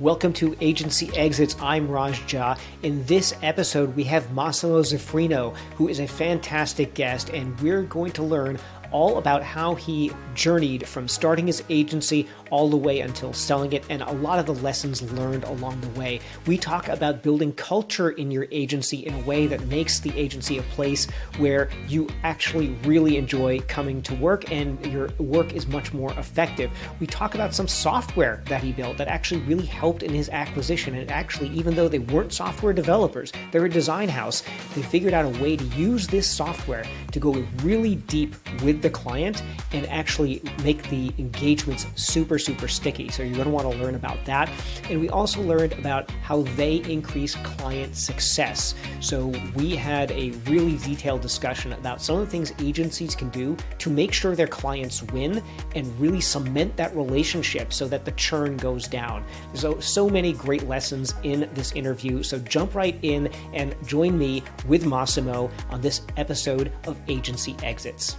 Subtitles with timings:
[0.00, 1.56] Welcome to Agency Exits.
[1.60, 2.56] I'm Raj Jha.
[2.84, 8.12] In this episode, we have Massimo Zefferino, who is a fantastic guest, and we're going
[8.12, 8.60] to learn
[8.90, 13.84] all about how he journeyed from starting his agency all the way until selling it
[13.90, 16.20] and a lot of the lessons learned along the way.
[16.46, 20.58] We talk about building culture in your agency in a way that makes the agency
[20.58, 21.06] a place
[21.38, 26.70] where you actually really enjoy coming to work and your work is much more effective.
[27.00, 30.94] We talk about some software that he built that actually really helped in his acquisition.
[30.94, 34.42] And actually, even though they weren't software developers, they're a design house,
[34.74, 38.90] they figured out a way to use this software to go really deep with the
[38.90, 39.42] client
[39.72, 43.08] and actually make the engagements super, super sticky.
[43.08, 44.50] So you're going to want to learn about that.
[44.90, 48.74] And we also learned about how they increase client success.
[49.00, 53.56] So we had a really detailed discussion about some of the things agencies can do
[53.78, 55.42] to make sure their clients win
[55.74, 59.24] and really cement that relationship so that the churn goes down.
[59.54, 62.22] So, so many great lessons in this interview.
[62.22, 68.16] So jump right in and join me with Massimo on this episode of Agency Exits.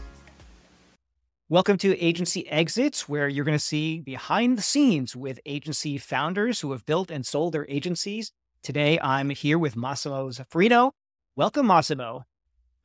[1.51, 6.61] Welcome to Agency Exits, where you're going to see behind the scenes with agency founders
[6.61, 8.31] who have built and sold their agencies.
[8.61, 10.91] Today, I'm here with Massimo Zefferino.
[11.35, 12.23] Welcome, Massimo.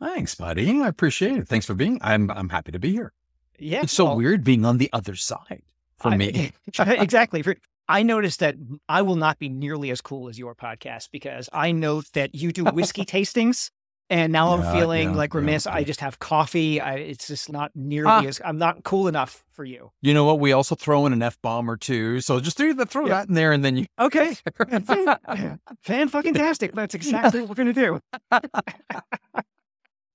[0.01, 0.81] Thanks, buddy.
[0.81, 1.47] I appreciate it.
[1.47, 1.99] Thanks for being.
[2.01, 3.13] I'm I'm happy to be here.
[3.59, 5.61] Yeah, it's so well, weird being on the other side
[5.99, 6.51] for I, me.
[6.79, 7.45] exactly.
[7.87, 8.55] I noticed that
[8.89, 12.51] I will not be nearly as cool as your podcast because I know that you
[12.51, 13.69] do whiskey tastings
[14.11, 15.67] and now yeah, I'm feeling yeah, like remiss.
[15.67, 16.81] Yeah, I just have coffee.
[16.81, 18.25] I, it's just not nearly ah.
[18.25, 19.91] as I'm not cool enough for you.
[20.03, 20.41] You know what?
[20.41, 22.21] We also throw in an f bomb or two.
[22.21, 23.87] So just throw, throw that in there, and then you.
[23.99, 24.37] Okay.
[25.83, 26.75] Fan fucking tastic.
[26.75, 28.01] That's exactly what we're gonna do.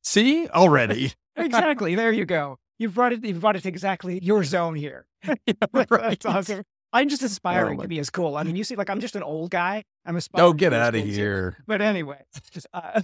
[0.04, 1.14] See already.
[1.36, 1.96] exactly.
[1.96, 2.58] There you go.
[2.78, 3.24] You've brought it.
[3.24, 5.06] You've brought it to exactly your zone here.
[5.74, 5.90] right.
[5.90, 6.64] That's awesome.
[6.92, 8.36] I'm just aspiring oh, to be as cool.
[8.36, 9.84] I mean, you see, like I'm just an old guy.
[10.06, 10.50] I'm aspiring.
[10.50, 11.52] Oh, get out of here!
[11.52, 11.64] Too.
[11.68, 13.02] But anyway, just, uh,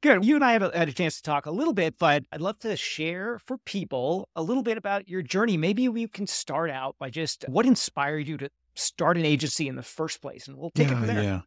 [0.00, 0.24] Good.
[0.24, 2.60] You and I have had a chance to talk a little bit, but I'd love
[2.60, 5.56] to share for people a little bit about your journey.
[5.56, 9.74] Maybe we can start out by just what inspired you to start an agency in
[9.74, 11.22] the first place, and we'll take yeah, it from there.
[11.22, 11.40] Yeah.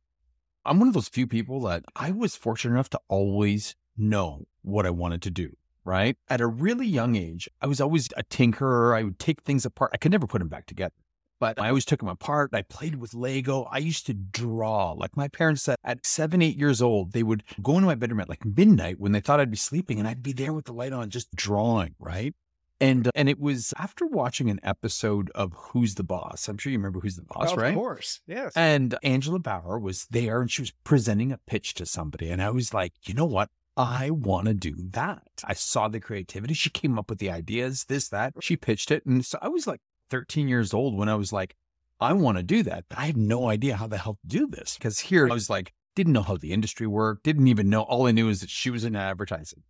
[0.66, 4.86] I'm one of those few people that I was fortunate enough to always know what
[4.86, 5.56] I wanted to do.
[5.84, 6.16] Right.
[6.30, 8.96] At a really young age, I was always a tinkerer.
[8.96, 9.92] I would take things apart.
[9.94, 10.94] I could never put them back together
[11.42, 12.52] but I always took them apart.
[12.54, 13.68] I played with Lego.
[13.72, 14.92] I used to draw.
[14.92, 18.22] Like my parents said, at seven, eight years old, they would go into my bedroom
[18.22, 20.74] at like midnight when they thought I'd be sleeping, and I'd be there with the
[20.74, 22.36] light on, just drawing, right?
[22.80, 26.48] And uh, and it was after watching an episode of Who's the Boss.
[26.48, 27.70] I'm sure you remember Who's the Boss, right?
[27.70, 28.54] Of course, yes.
[28.56, 32.52] And Angela Bower was there, and she was presenting a pitch to somebody, and I
[32.52, 33.50] was like, you know what?
[33.78, 35.24] I want to do that.
[35.44, 36.54] I saw the creativity.
[36.54, 38.34] She came up with the ideas, this, that.
[38.42, 39.06] She pitched it.
[39.06, 39.80] And so I was like,
[40.12, 41.56] 13 years old when I was like,
[42.00, 44.48] I want to do that, but I have no idea how the hell to do
[44.48, 44.76] this.
[44.76, 47.82] Because here I was like, didn't know how the industry worked, didn't even know.
[47.82, 49.64] All I knew is that she was in advertising.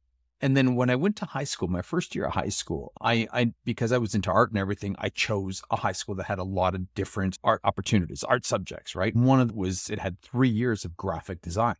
[0.44, 3.28] And then when I went to high school, my first year of high school, I,
[3.31, 6.40] I because I was into art and everything, I chose a high school that had
[6.40, 9.16] a lot of different art opportunities, art subjects, right?
[9.16, 11.75] One of was it had three years of graphic design.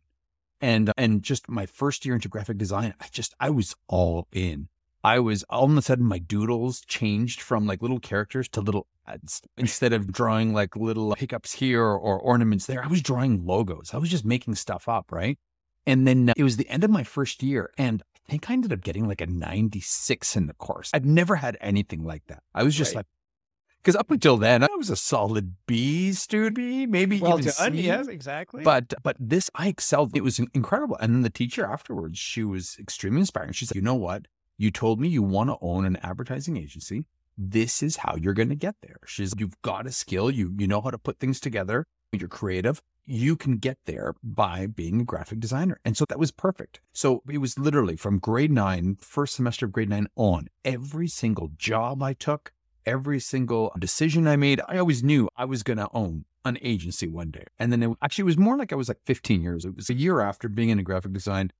[0.60, 4.68] And and just my first year into graphic design, I just I was all in.
[5.04, 8.86] I was all of a sudden my doodles changed from like little characters to little
[9.06, 9.42] ads.
[9.56, 13.92] Instead of drawing like little hiccups here or ornaments there, I was drawing logos.
[13.92, 15.38] I was just making stuff up, right?
[15.86, 18.52] And then uh, it was the end of my first year, and I think I
[18.52, 20.90] ended up getting like a 96 in the course.
[20.94, 22.44] I'd never had anything like that.
[22.54, 22.98] I was just right.
[22.98, 23.06] like,
[23.82, 27.72] because up until then I was a solid B student, B, maybe well even done.
[27.72, 27.80] C.
[27.80, 28.62] Yes, exactly.
[28.62, 30.16] But but this I excelled.
[30.16, 30.96] It was incredible.
[31.00, 33.52] And then the teacher afterwards, she was extremely inspiring.
[33.52, 34.26] She said, "You know what?
[34.58, 37.04] You told me you want to own an advertising agency.
[37.36, 38.98] This is how you're going to get there.
[39.06, 40.30] She's, you've got a skill.
[40.30, 41.86] You, you know how to put things together.
[42.12, 42.82] You're creative.
[43.04, 45.80] You can get there by being a graphic designer.
[45.84, 46.80] And so that was perfect.
[46.92, 51.50] So it was literally from grade nine, first semester of grade nine on, every single
[51.56, 52.52] job I took,
[52.86, 57.08] every single decision I made, I always knew I was going to own an agency
[57.08, 57.44] one day.
[57.58, 59.64] And then it actually was more like I was like 15 years.
[59.64, 61.50] It was a year after being in a graphic design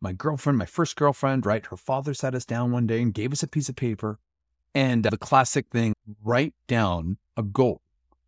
[0.00, 1.64] my girlfriend, my first girlfriend, right?
[1.66, 4.18] Her father sat us down one day and gave us a piece of paper
[4.74, 7.82] and uh, the classic thing write down a goal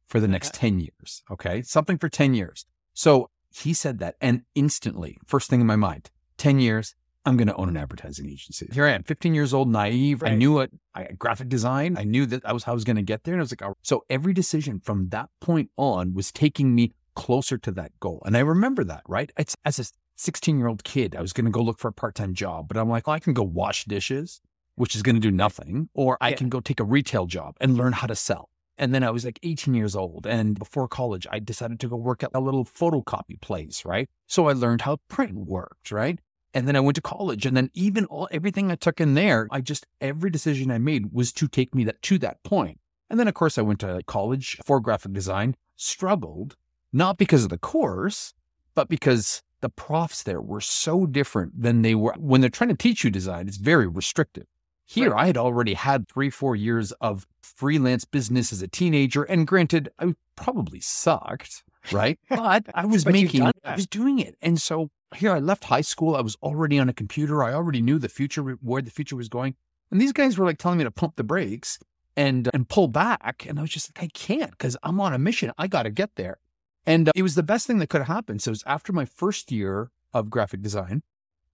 [0.06, 1.22] for the next 10 years.
[1.30, 1.62] Okay.
[1.62, 2.66] Something for 10 years.
[2.94, 7.48] So he said that and instantly, first thing in my mind, 10 years, I'm going
[7.48, 8.68] to own an advertising agency.
[8.72, 10.22] Here I am, 15 years old, naive.
[10.22, 10.32] Right.
[10.32, 10.72] I knew it.
[10.94, 11.96] I graphic design.
[11.96, 13.34] I knew that that was how I was going to get there.
[13.34, 13.76] And I was like, oh.
[13.82, 18.22] so every decision from that point on was taking me closer to that goal.
[18.26, 19.30] And I remember that, right?
[19.38, 19.84] It's as a
[20.16, 21.16] 16 year old kid.
[21.16, 23.16] I was going to go look for a part time job, but I'm like, well,
[23.16, 24.40] I can go wash dishes,
[24.74, 26.36] which is going to do nothing, or I yeah.
[26.36, 28.50] can go take a retail job and learn how to sell.
[28.78, 30.26] And then I was like 18 years old.
[30.26, 34.08] And before college, I decided to go work at a little photocopy place, right?
[34.26, 36.18] So I learned how print worked, right?
[36.54, 37.46] And then I went to college.
[37.46, 41.12] And then even all everything I took in there, I just every decision I made
[41.12, 42.80] was to take me that to that point.
[43.08, 46.56] And then of course I went to college for graphic design, struggled,
[46.92, 48.34] not because of the course,
[48.74, 52.76] but because the profs there were so different than they were when they're trying to
[52.76, 54.46] teach you design, it's very restrictive.
[54.84, 55.22] Here, right.
[55.22, 59.22] I had already had three, four years of freelance business as a teenager.
[59.22, 61.62] And granted, I probably sucked,
[61.92, 62.18] right?
[62.28, 64.36] But I was making, I was doing it.
[64.42, 66.16] And so here I left high school.
[66.16, 67.42] I was already on a computer.
[67.42, 69.54] I already knew the future, where the future was going.
[69.90, 71.78] And these guys were like telling me to pump the brakes
[72.16, 73.46] and, uh, and pull back.
[73.48, 75.52] And I was just like, I can't because I'm on a mission.
[75.56, 76.38] I got to get there.
[76.86, 78.42] And uh, it was the best thing that could have happened.
[78.42, 81.02] So it was after my first year of graphic design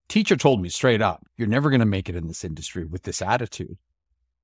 [0.08, 3.02] teacher told me straight up, you're never going to make it in this industry with
[3.02, 3.76] this attitude.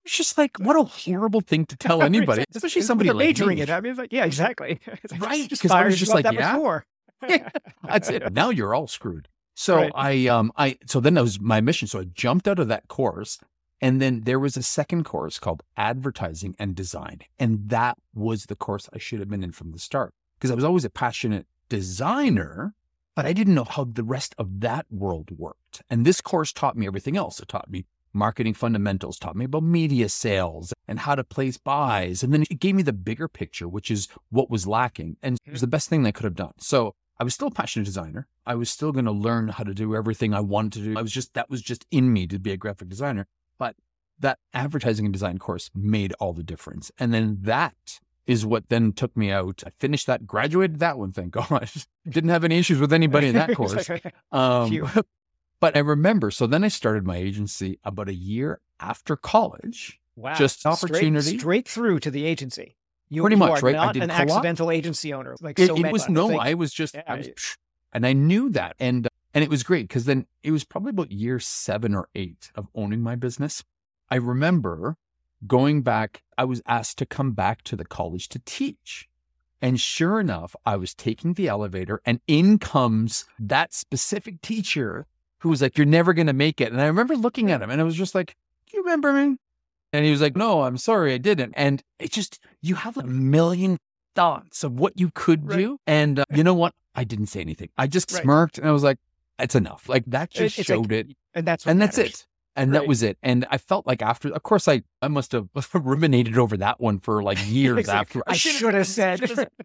[0.04, 3.62] It's just like, what a horrible thing to tell anybody, especially somebody like majoring me.
[3.62, 3.70] it.
[3.70, 4.81] I mean, it's like, yeah, exactly.
[5.19, 5.48] Right.
[5.48, 6.84] Because I was just like, that yeah, before.
[7.82, 8.32] that's it.
[8.32, 9.28] Now you're all screwed.
[9.54, 9.92] So Right.
[9.94, 11.88] I, um, I, so then that was my mission.
[11.88, 13.38] So I jumped out of that course.
[13.81, 17.20] And then there was a second course called advertising and design.
[17.38, 20.14] And that was the course I should have been in from the start
[20.44, 22.75] because I was always a passionate designer,
[23.14, 25.81] but I didn't know how the rest of that world worked.
[25.88, 27.41] And this course taught me everything else.
[27.41, 32.23] It taught me marketing fundamentals, taught me about media sales and how to place buys.
[32.23, 35.17] And then it gave me the bigger picture, which is what was lacking.
[35.23, 35.64] And it was mm-hmm.
[35.64, 36.52] the best thing I could have done.
[36.58, 38.26] So I was still a passionate designer.
[38.44, 40.99] I was still going to learn how to do everything I wanted to do.
[40.99, 43.29] I was just, that was just in me to be a graphic designer.
[43.56, 43.76] But
[44.19, 46.93] that advertising and design course made all the difference.
[46.99, 49.62] And then that is what then took me out.
[49.66, 51.68] I finished that, graduated that one, thank God.
[52.08, 53.88] Didn't have any issues with anybody in that course.
[54.32, 54.90] Um,
[55.60, 60.00] but I remember, so then I started my agency about a year after college.
[60.16, 60.34] wow.
[60.34, 61.38] Just Straight- opportunity.
[61.38, 62.76] Straight, through to the agency.
[63.10, 63.74] You, Pretty you much, right?
[63.76, 64.20] I Not did an co-op.
[64.22, 65.36] accidental agency owner.
[65.40, 67.28] Like It, so it was no, I was just, I was,
[67.92, 71.12] and I knew that, and and it was great because then it was probably about
[71.12, 73.62] year seven or eight of owning my business.
[74.10, 74.96] I remember
[75.46, 76.23] going back.
[76.37, 79.08] I was asked to come back to the college to teach,
[79.62, 85.06] and sure enough, I was taking the elevator, and in comes that specific teacher
[85.38, 87.70] who was like, "You're never going to make it." And I remember looking at him,
[87.70, 88.35] and I was just like,
[88.70, 89.37] "Do you remember me?"
[89.93, 91.52] And he was like, No, I'm sorry, I didn't.
[91.56, 93.79] And it just, you have a million
[94.17, 95.56] thoughts of what you could Right.
[95.56, 95.79] do.
[95.87, 96.73] And uh, you know what?
[96.96, 97.69] I didn't say anything.
[97.79, 98.23] I just Right.
[98.25, 98.99] smirked and I was like,
[99.38, 99.88] It's enough.
[99.88, 101.12] Like that It- just it's like- showed it.
[101.32, 102.26] and that's And that's it.
[102.56, 102.80] And Right.
[102.80, 103.18] that was it.
[103.22, 107.00] And I felt like after, of course, I, I must have ruminated over that one
[107.00, 108.20] for like years Exactly.
[108.20, 108.30] after.
[108.30, 109.48] I should have said.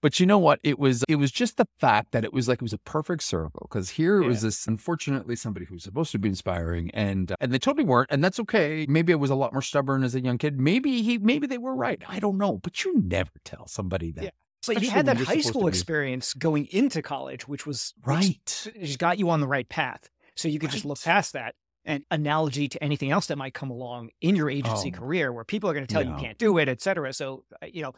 [0.00, 0.58] But you know what?
[0.64, 3.22] It was it was just the fact that it was like it was a perfect
[3.22, 7.30] circle because here it was this unfortunately somebody who was supposed to be inspiring and
[7.30, 8.84] uh, and they totally weren't and that's okay.
[8.88, 10.58] Maybe I was a lot more stubborn as a young kid.
[10.60, 12.02] Maybe he maybe they were right.
[12.08, 12.58] I don't know.
[12.60, 14.24] But you never tell somebody that.
[14.24, 14.30] Yeah.
[14.62, 18.72] So you had that high school experience going into college, which was which Right.
[18.80, 20.10] just got you on the right path.
[20.34, 21.54] So you could just look past that.
[21.84, 24.98] An analogy to anything else that might come along in your agency Oh.
[24.98, 26.16] career where people are going to tell you Yeah.
[26.16, 27.12] you can't do it, et cetera.
[27.12, 27.92] So, uh, you know,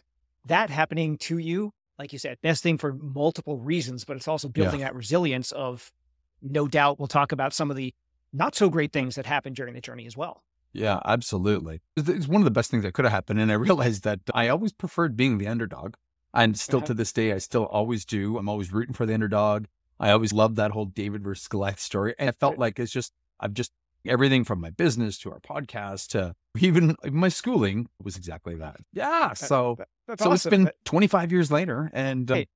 [0.47, 4.49] that happening to you, like you said, best thing for multiple reasons, but it's also
[4.49, 5.93] building that resilience of
[6.41, 7.93] no doubt we'll talk about some of the
[8.33, 10.43] not so great things that happened during the journey as well.
[10.73, 11.83] Yeah, absolutely.
[11.97, 13.39] It's one of the best things that could have happened.
[13.39, 15.95] And I realized that I always preferred being the underdog.
[16.33, 16.87] And still Uh-huh.
[16.87, 18.39] to this day, I still always do.
[18.39, 19.67] I'm always rooting for the underdog.
[20.01, 22.15] I always loved that whole David versus Goliath story.
[22.19, 23.13] And I felt like it's just,
[23.45, 23.71] I've just,
[24.07, 28.77] everything from my business to our podcast to even my schooling was exactly that.
[28.93, 29.35] Yeah.
[29.35, 30.51] So, That- so it's awesome.
[30.51, 32.47] been That- 25 years later and uh, Hey.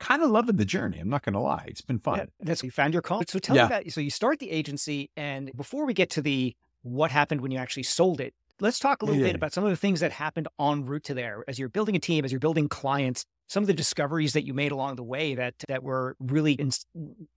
[0.00, 0.98] kind of loving the journey.
[0.98, 1.64] I'm not going to lie.
[1.68, 2.18] It's been fun.
[2.18, 3.22] Yeah, that's you found your call.
[3.28, 3.62] So tell Yeah.
[3.68, 7.40] me about so you start the agency, and before we get to the what happened
[7.40, 9.76] when you actually sold it, let's talk a little yeah, bit about some of the
[9.76, 12.68] things that happened en route to there as you're building a team, as you're building
[12.68, 13.24] clients.
[13.48, 16.70] Some of the discoveries that you made along the way that that were really in,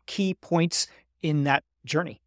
[0.06, 0.88] key points
[1.22, 2.22] in that journey.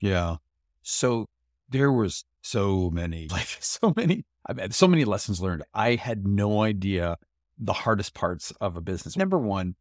[0.00, 0.36] Yeah.
[0.82, 1.26] So
[1.68, 5.62] there was so many, like so many, I mean, so many lessons learned.
[5.74, 7.16] I had no idea
[7.58, 9.16] the hardest parts of a business.
[9.16, 9.74] Number one,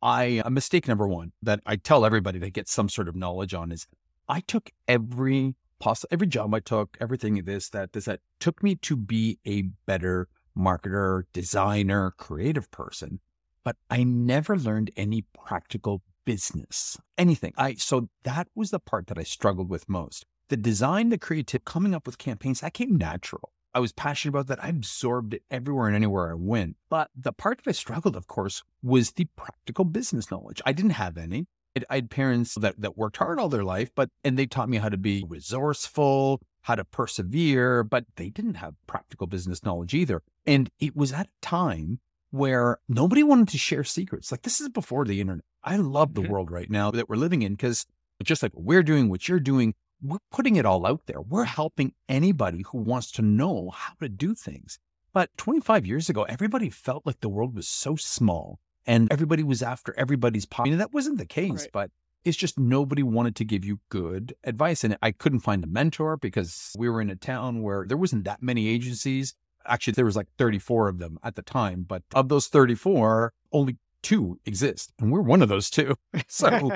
[0.00, 3.54] I, a mistake number one that I tell everybody that gets some sort of knowledge
[3.54, 3.86] on is
[4.28, 8.76] I took every possible, every job I took, everything this, that, this, that took me
[8.76, 13.20] to be a better marketer, designer, creative person.
[13.64, 17.52] But I never learned any practical business, anything.
[17.56, 20.24] I, so that was the part that I struggled with most.
[20.48, 23.50] The design, the creative, coming up with campaigns, that came natural.
[23.74, 24.62] I was passionate about that.
[24.62, 26.76] I absorbed it everywhere and anywhere I went.
[26.88, 30.62] But the part that I struggled, of course, was the practical business knowledge.
[30.64, 31.46] I didn't have any.
[31.90, 34.76] I- had parents that, that worked hard all their life, but, and they taught me
[34.76, 40.22] how to be resourceful, how to persevere, but they didn't have practical business knowledge either.
[40.46, 41.98] And it was at a time
[42.34, 44.32] where nobody wanted to share secrets.
[44.32, 45.44] Like this is before the internet.
[45.62, 46.32] I love the mm-hmm.
[46.32, 47.86] world right now that we're living in because
[48.24, 51.20] just like what we're doing, what you're doing, we're putting it all out there.
[51.20, 54.80] We're helping anybody who wants to know how to do things.
[55.12, 59.62] But 25 years ago, everybody felt like the world was so small and everybody was
[59.62, 60.72] after everybody's pocket.
[60.72, 61.70] And that wasn't the case, right.
[61.72, 61.90] but
[62.24, 64.82] it's just nobody wanted to give you good advice.
[64.82, 68.24] And I couldn't find a mentor because we were in a town where there wasn't
[68.24, 69.34] that many agencies.
[69.66, 73.78] Actually, there was like 34 of them at the time, but of those 34, only
[74.02, 74.92] two exist.
[75.00, 75.96] And we're one of those two.
[76.28, 76.70] So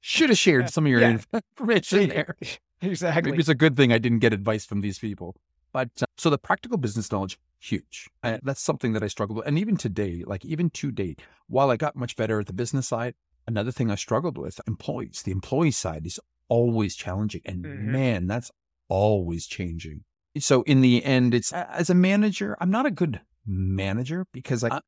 [0.00, 1.18] should have shared some of your yeah.
[1.58, 2.36] information there.
[2.80, 3.32] Exactly.
[3.32, 5.36] Maybe it's a good thing I didn't get advice from these people.
[5.72, 8.08] But uh, so the practical business knowledge, huge.
[8.22, 9.46] Uh, that's something that I struggled with.
[9.46, 12.88] And even today, like even to date, while I got much better at the business
[12.88, 13.14] side,
[13.46, 15.22] another thing I struggled with employees.
[15.24, 17.42] The employee side is always challenging.
[17.44, 17.92] And mm-hmm.
[17.92, 18.50] man, that's
[18.88, 20.04] always changing.
[20.40, 24.64] So in the end, it's uh, as a manager, I'm not a good manager because
[24.64, 24.80] I, uh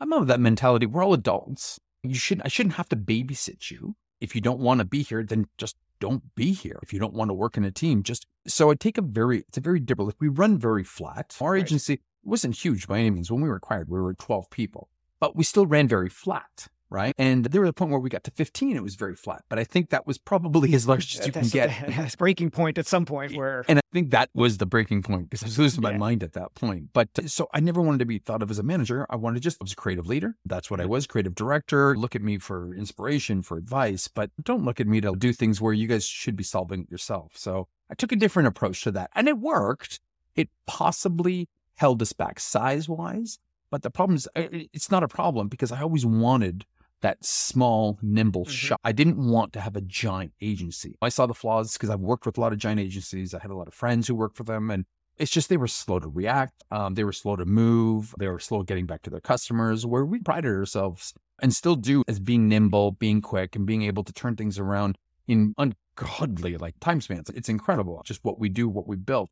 [0.00, 0.86] I'm of that mentality.
[0.86, 1.80] We're all adults.
[2.02, 3.96] You shouldn't, I shouldn't have to babysit you.
[4.20, 6.78] If you don't want to be here, then just don't be here.
[6.82, 9.38] If you don't want to work in a team, just so I take a very,
[9.40, 11.36] it's a very different, like we run very flat.
[11.40, 11.62] Our right.
[11.62, 13.30] agency wasn't huge by any means.
[13.30, 17.14] When we were acquired, we were 12 people, but we still ran very flat right?
[17.18, 19.44] And there was a point where we got to 15, it was very flat.
[19.48, 21.88] But I think that was probably as large as you That's can get.
[21.96, 23.64] That's breaking point at some point where.
[23.68, 25.90] And I think that was the breaking point because I was losing yeah.
[25.90, 26.88] my mind at that point.
[26.92, 29.06] But uh, so I never wanted to be thought of as a manager.
[29.10, 30.36] I wanted to just, I was a creative leader.
[30.44, 31.96] That's what I was, creative director.
[31.96, 35.60] Look at me for inspiration, for advice, but don't look at me to do things
[35.60, 37.32] where you guys should be solving it yourself.
[37.34, 40.00] So I took a different approach to that and it worked.
[40.34, 43.38] It possibly held us back size wise.
[43.70, 46.64] But the problem is, it's not a problem because I always wanted
[47.00, 48.52] that small, nimble mm-hmm.
[48.52, 48.80] shop.
[48.84, 50.96] I didn't want to have a giant agency.
[51.00, 53.34] I saw the flaws because I've worked with a lot of giant agencies.
[53.34, 54.84] I had a lot of friends who worked for them, and
[55.16, 56.64] it's just they were slow to react.
[56.70, 58.14] Um, they were slow to move.
[58.18, 59.86] They were slow getting back to their customers.
[59.86, 64.04] Where we prided ourselves and still do as being nimble, being quick, and being able
[64.04, 67.30] to turn things around in ungodly like time spans.
[67.30, 69.30] It's incredible, just what we do, what we built,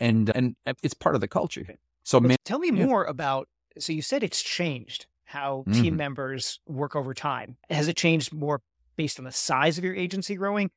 [0.00, 1.66] and and it's part of the culture.
[2.04, 2.86] So, man, tell me yeah.
[2.86, 3.48] more about.
[3.78, 5.82] So you said it's changed how mm-hmm.
[5.82, 7.56] team members work over time?
[7.70, 8.60] Has it changed more
[8.96, 10.70] based on the size of your agency growing,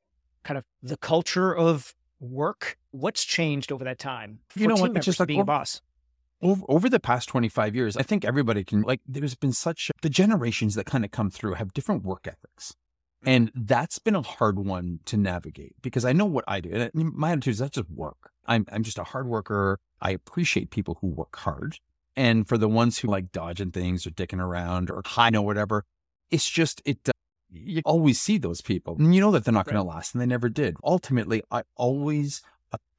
[0.44, 2.78] kind of the culture of work?
[2.92, 4.40] What's changed over that time?
[4.56, 4.96] you know what?
[4.96, 5.82] It's just like being over, a boss.
[6.42, 10.10] Over, over the past 25 years, I think everybody can, like, there's been such, the
[10.10, 12.76] generations that kind of come through have different work ethics.
[13.28, 16.70] And that's been a hard one to navigate because I know what I do.
[16.70, 18.32] And my attitude is that's just work.
[18.46, 19.80] I'm, I'm just a hard worker.
[20.00, 21.80] I appreciate people who work hard.
[22.16, 25.84] And for the ones who like dodging things or dicking around or hiding or whatever,
[26.32, 27.12] it's just, it, uh,
[27.52, 29.74] you always see those people and you know that they're not right.
[29.74, 30.76] going to last and they never did.
[30.84, 32.42] Ultimately, I always,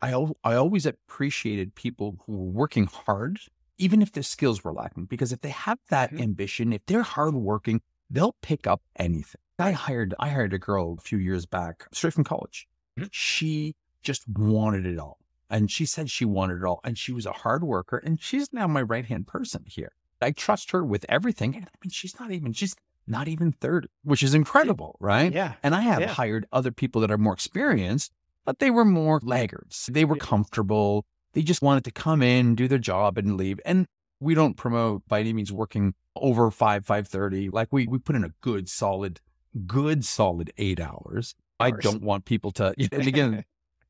[0.00, 3.38] I, I always appreciated people who were working hard,
[3.78, 6.22] even if their skills were lacking, because if they have that mm-hmm.
[6.22, 9.40] ambition, if they're hardworking, they'll pick up anything.
[9.58, 12.66] I hired, I hired a girl a few years back straight from college.
[12.98, 13.08] Mm-hmm.
[13.10, 15.18] She just wanted it all.
[15.48, 16.80] And she said she wanted it all.
[16.84, 17.98] And she was a hard worker.
[17.98, 19.92] And she's now my right hand person here.
[20.20, 21.54] I trust her with everything.
[21.54, 22.74] And I mean, she's not even, she's
[23.06, 25.32] not even 30, which is incredible, right?
[25.32, 25.54] Yeah.
[25.62, 26.08] And I have yeah.
[26.08, 28.12] hired other people that are more experienced,
[28.44, 29.88] but they were more laggards.
[29.92, 31.04] They were comfortable.
[31.32, 33.60] They just wanted to come in, do their job and leave.
[33.64, 33.86] And
[34.20, 37.52] we don't promote by any means working over 5, 5.30.
[37.52, 39.20] Like we, we put in a good, solid,
[39.66, 41.34] good, solid eight hours.
[41.60, 43.44] I don't want people to, and again,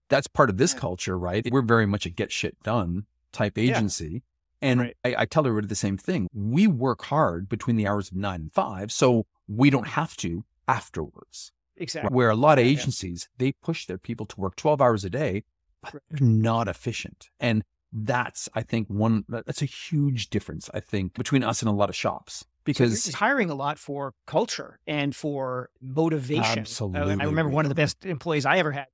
[0.08, 1.46] that's part of this culture, right?
[1.50, 4.10] We're very much a get shit done type agency.
[4.12, 4.20] Yeah.
[4.62, 4.96] And right.
[5.04, 6.28] I, I, tell everybody the same thing.
[6.32, 10.44] We work hard between the hours of nine and five, so we don't have to
[10.66, 11.52] afterwards.
[11.76, 12.14] Exactly.
[12.14, 13.46] Where a lot of agencies, yeah.
[13.46, 15.44] they push their people to work 12 hours a day,
[15.82, 17.28] but they're not efficient.
[17.38, 21.72] And that's, I think, one, that's a huge difference, I think, between us and a
[21.72, 26.60] lot of shops because so hiring a lot for culture and for motivation.
[26.60, 27.16] Absolutely.
[27.20, 28.86] I remember one of the best employees I ever had.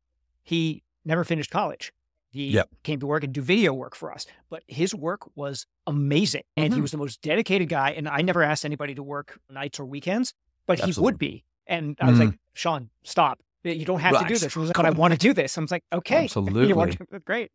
[0.44, 1.92] He never finished college.
[2.32, 2.70] He yep.
[2.82, 6.42] came to work and do video work for us, but his work was amazing.
[6.56, 6.76] And mm-hmm.
[6.76, 7.90] he was the most dedicated guy.
[7.90, 10.32] And I never asked anybody to work nights or weekends,
[10.66, 10.94] but Absolutely.
[10.94, 11.44] he would be.
[11.66, 12.28] And I was mm-hmm.
[12.28, 13.38] like, Sean, stop.
[13.64, 14.28] You don't have Relax.
[14.28, 14.56] to do this.
[14.56, 15.56] Like, but I want to do this.
[15.58, 16.24] I was like, okay.
[16.24, 16.68] Absolutely.
[16.68, 17.52] you want to, great.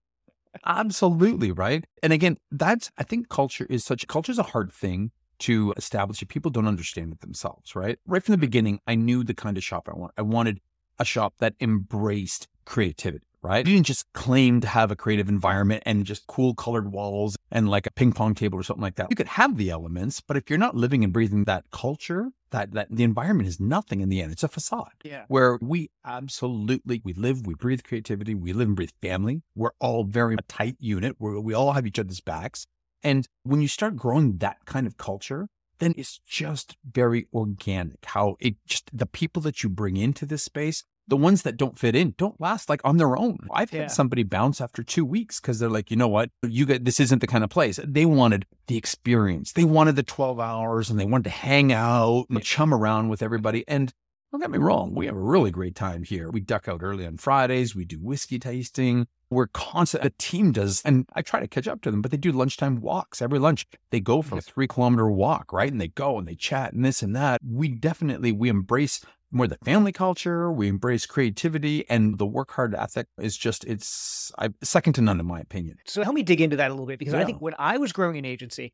[0.64, 1.52] Absolutely.
[1.52, 1.84] Right.
[2.04, 6.22] And again, that's, I think culture is such, culture is a hard thing to establish
[6.22, 7.76] if people don't understand it themselves.
[7.76, 7.98] Right.
[8.06, 10.14] Right from the beginning, I knew the kind of shop I want.
[10.18, 10.62] I wanted
[11.00, 13.66] a shop that embraced creativity right?
[13.66, 17.70] You didn't just claim to have a creative environment and just cool colored walls and
[17.70, 19.08] like a ping pong table or something like that.
[19.10, 22.72] You could have the elements, but if you're not living and breathing that culture, that
[22.74, 24.32] that the environment is nothing in the end.
[24.32, 24.92] It's a facade.
[25.04, 25.26] Yeah.
[25.28, 29.42] Where we absolutely we live, we breathe creativity, we live and breathe family.
[29.56, 32.66] We're all very a tight unit where we all have each other's backs.
[33.04, 38.36] And when you start growing that kind of culture, then it's just very organic how
[38.40, 41.96] it just the people that you bring into this space the ones that don't fit
[41.96, 43.38] in don't last like on their own.
[43.52, 43.82] I've Yeah.
[43.84, 47.00] had somebody bounce after two weeks because they're like, you know what, you get this
[47.00, 47.80] isn't the kind of place.
[47.84, 49.54] They wanted the experience.
[49.54, 53.22] They wanted the 12 hours and they wanted to hang out and chum around with
[53.22, 53.64] everybody.
[53.68, 53.94] And
[54.32, 56.30] don't get me wrong, we have a really great time here.
[56.30, 59.08] We duck out early on Fridays, we do whiskey tasting.
[59.30, 60.04] We're constant.
[60.04, 62.80] The team does, and I try to catch up to them, but they do lunchtime
[62.80, 63.66] walks every lunch.
[63.92, 65.70] They go for a three kilometer walk, right?
[65.70, 67.42] And they go and they chat and this and that.
[67.46, 70.52] We definitely we embrace more the family culture.
[70.52, 75.20] We embrace creativity and the work hard ethic is just it's I, second to none
[75.20, 75.78] in my opinion.
[75.86, 77.92] So help me dig into that a little bit because I think when I was
[77.92, 78.74] growing an agency,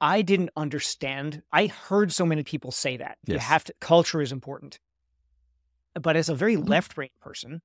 [0.00, 1.42] I didn't understand.
[1.52, 4.78] I heard so many people say that you have to culture is important,
[5.94, 6.68] but as a very Mm-hmm.
[6.70, 7.60] left brain person,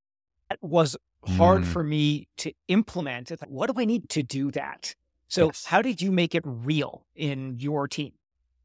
[0.50, 1.66] that was hard Mm.
[1.66, 3.30] for me to implement.
[3.32, 4.96] Like, what do I need to do that?
[5.28, 5.66] So Yes.
[5.66, 8.14] how did you make it real in your team?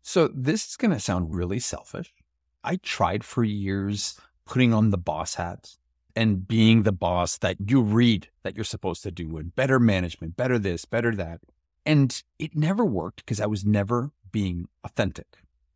[0.02, 2.12] So this is going to sound really selfish.
[2.62, 5.76] I tried for years putting on the boss hat
[6.16, 10.36] and being the boss that you read that you're supposed to do and better management,
[10.36, 11.40] better this, better that.
[11.86, 15.26] And it never worked because I was never being authentic,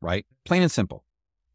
[0.00, 0.26] right?
[0.44, 1.04] Plain and simple.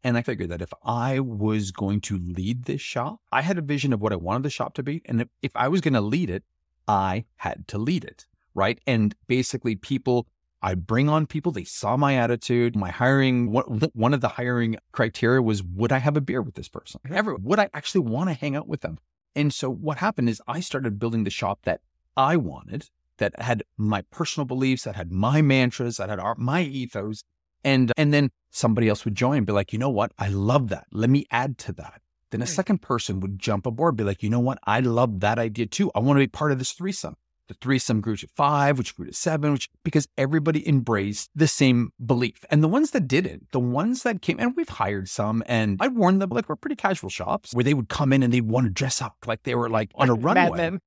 [0.02, 3.62] And I figured that if I was going to lead this shop, I had a
[3.62, 5.02] vision of what I wanted the shop to be.
[5.04, 6.44] And if, if I was going to lead it,
[6.86, 8.80] I had to lead it, right?
[8.86, 10.26] And basically, people
[10.60, 11.52] I bring on people.
[11.52, 13.52] They saw my attitude, my hiring.
[13.52, 17.00] One of the hiring criteria was, would I have a beer with this person?
[17.06, 17.16] Mm-hmm.
[17.16, 17.36] Ever?
[17.36, 18.98] Would I actually want to hang out with them?
[19.36, 21.80] And so what happened is I started building the shop that
[22.16, 22.88] I wanted,
[23.18, 27.22] that had my personal beliefs, that had my mantras, that had our, my ethos.
[27.62, 30.12] And, and then somebody else would join and be like, you know what?
[30.18, 30.86] I love that.
[30.92, 32.00] Let me add to that.
[32.30, 32.50] Then a hmm.
[32.50, 34.58] second person would jump aboard, be like, you know what?
[34.64, 35.90] I love that idea too.
[35.94, 37.16] I want to be part of this threesome.
[37.48, 41.90] The threesome grew to five, which grew to seven, which because everybody embraced the same
[42.04, 42.44] belief.
[42.50, 45.88] And the ones that didn't, the ones that came, and we've hired some, and I
[45.88, 48.66] warned them, like we're pretty casual shops where they would come in and they'd want
[48.66, 50.56] to dress up like they were like on a runway.
[50.58, 50.80] Men.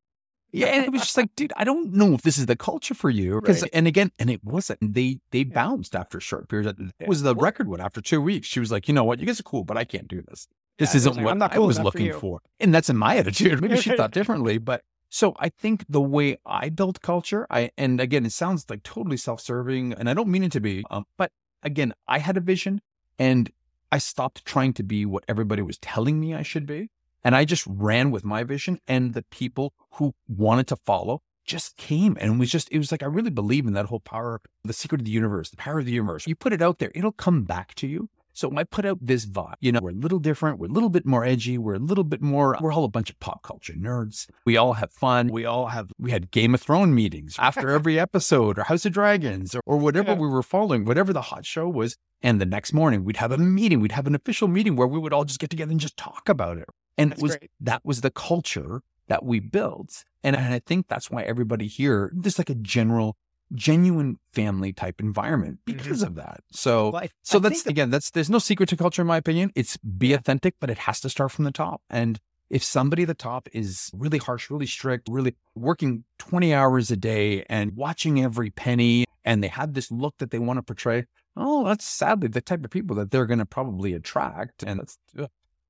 [0.54, 2.94] Yeah, and it was just like, dude, I don't know if this is the culture
[2.94, 3.40] for you.
[3.40, 3.72] Because, Right.
[3.74, 4.94] and again, and it wasn't.
[4.94, 6.92] They they bounced after a short period.
[7.00, 7.80] It was the record one.
[7.80, 9.86] After two weeks, she was like, you know what, you guys are cool, but I
[9.86, 10.48] can't do this.
[10.78, 12.42] This Yeah, isn't like, what not I was enough for looking for.
[12.60, 13.62] And that's in my attitude.
[13.62, 14.82] Maybe she thought differently, but
[15.14, 19.18] so I think the way I built culture, I and again, it sounds like totally
[19.18, 22.82] self-serving, and I don't mean it to be, um, but again, I had a vision,
[23.20, 23.52] and
[23.92, 26.90] I stopped trying to be what everybody was telling me I should be,
[27.26, 31.76] and I just ran with my vision, and the people who wanted to follow just
[31.76, 34.40] came, and it was just, it was like I really believe in that whole power,
[34.64, 36.26] the secret of the universe, the power of the universe.
[36.26, 38.10] You put it out there, it'll come back to you.
[38.34, 39.56] So I put out this vibe.
[39.60, 40.60] You know, we're a little different.
[40.60, 41.58] We're a little bit more edgy.
[41.58, 44.28] We're a little bit more, we're all a bunch of pop culture nerds.
[44.46, 45.28] We all have fun.
[45.28, 48.94] We all have, we had Game of Thrones meetings after every episode or House of
[48.94, 50.20] Dragons or, or whatever Yeah.
[50.20, 51.96] we were following, whatever the hot show was.
[52.22, 53.80] And the next morning we'd have a meeting.
[53.80, 56.30] We'd have an official meeting where we would all just get together and just talk
[56.30, 56.66] about it.
[56.98, 57.52] And That's it was, great.
[57.62, 60.04] that was the culture that we built.
[60.24, 63.18] And, and I think that's why everybody here, there's like a general,
[63.54, 65.78] genuine family type environment mm-hmm.
[65.78, 66.42] because of that.
[66.52, 69.08] So, Well, I- so I that's that- again, that's there's no secret to culture in
[69.08, 69.52] my opinion.
[69.56, 71.82] It's be authentic, but it has to start from the top.
[71.90, 76.92] And if somebody at the top is really harsh, really strict, really working 20 hours
[76.92, 80.64] a day and watching every penny, and they have this look that they want to
[80.64, 81.06] portray,
[81.38, 84.64] oh, that's sadly the type of people that they're going to probably attract.
[84.64, 85.30] And that's, ugh,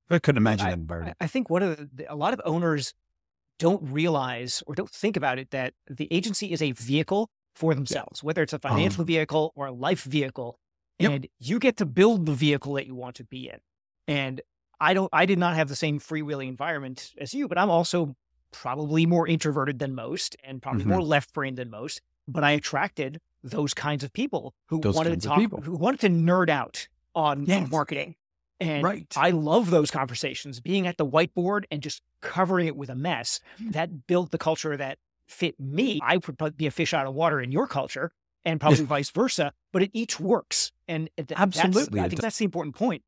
[0.09, 1.17] I couldn't imagine that I, environment.
[1.21, 2.93] I think one of the- a lot of owners
[3.59, 8.23] don't realize or don't think about it that the agency is a vehicle for themselves,
[8.23, 10.57] whether it's a financial vehicle or a life vehicle,
[10.99, 11.11] Yep.
[11.11, 13.59] and you get to build the vehicle that you want to be in.
[14.07, 14.41] And
[14.79, 18.15] I don't, I did not have the same freewheeling environment as you, but I'm also
[18.51, 20.87] probably more introverted than most and probably Mhm.
[20.89, 22.01] more left brained than most.
[22.27, 26.09] But I attracted those kinds of people who Those wanted to talk, who wanted to
[26.09, 27.69] nerd out on Yes.
[27.71, 28.15] marketing.
[28.59, 29.11] And Right.
[29.17, 33.39] I love those conversations, being at the whiteboard and just covering it with a mess.
[33.59, 33.71] Mm.
[33.73, 34.99] That built the culture that
[35.31, 35.99] fit me.
[36.03, 38.11] I would be a fish out of water in your culture
[38.45, 40.71] and probably vice versa, but it each works.
[40.87, 43.03] And it- Absolutely, I think that's the important point.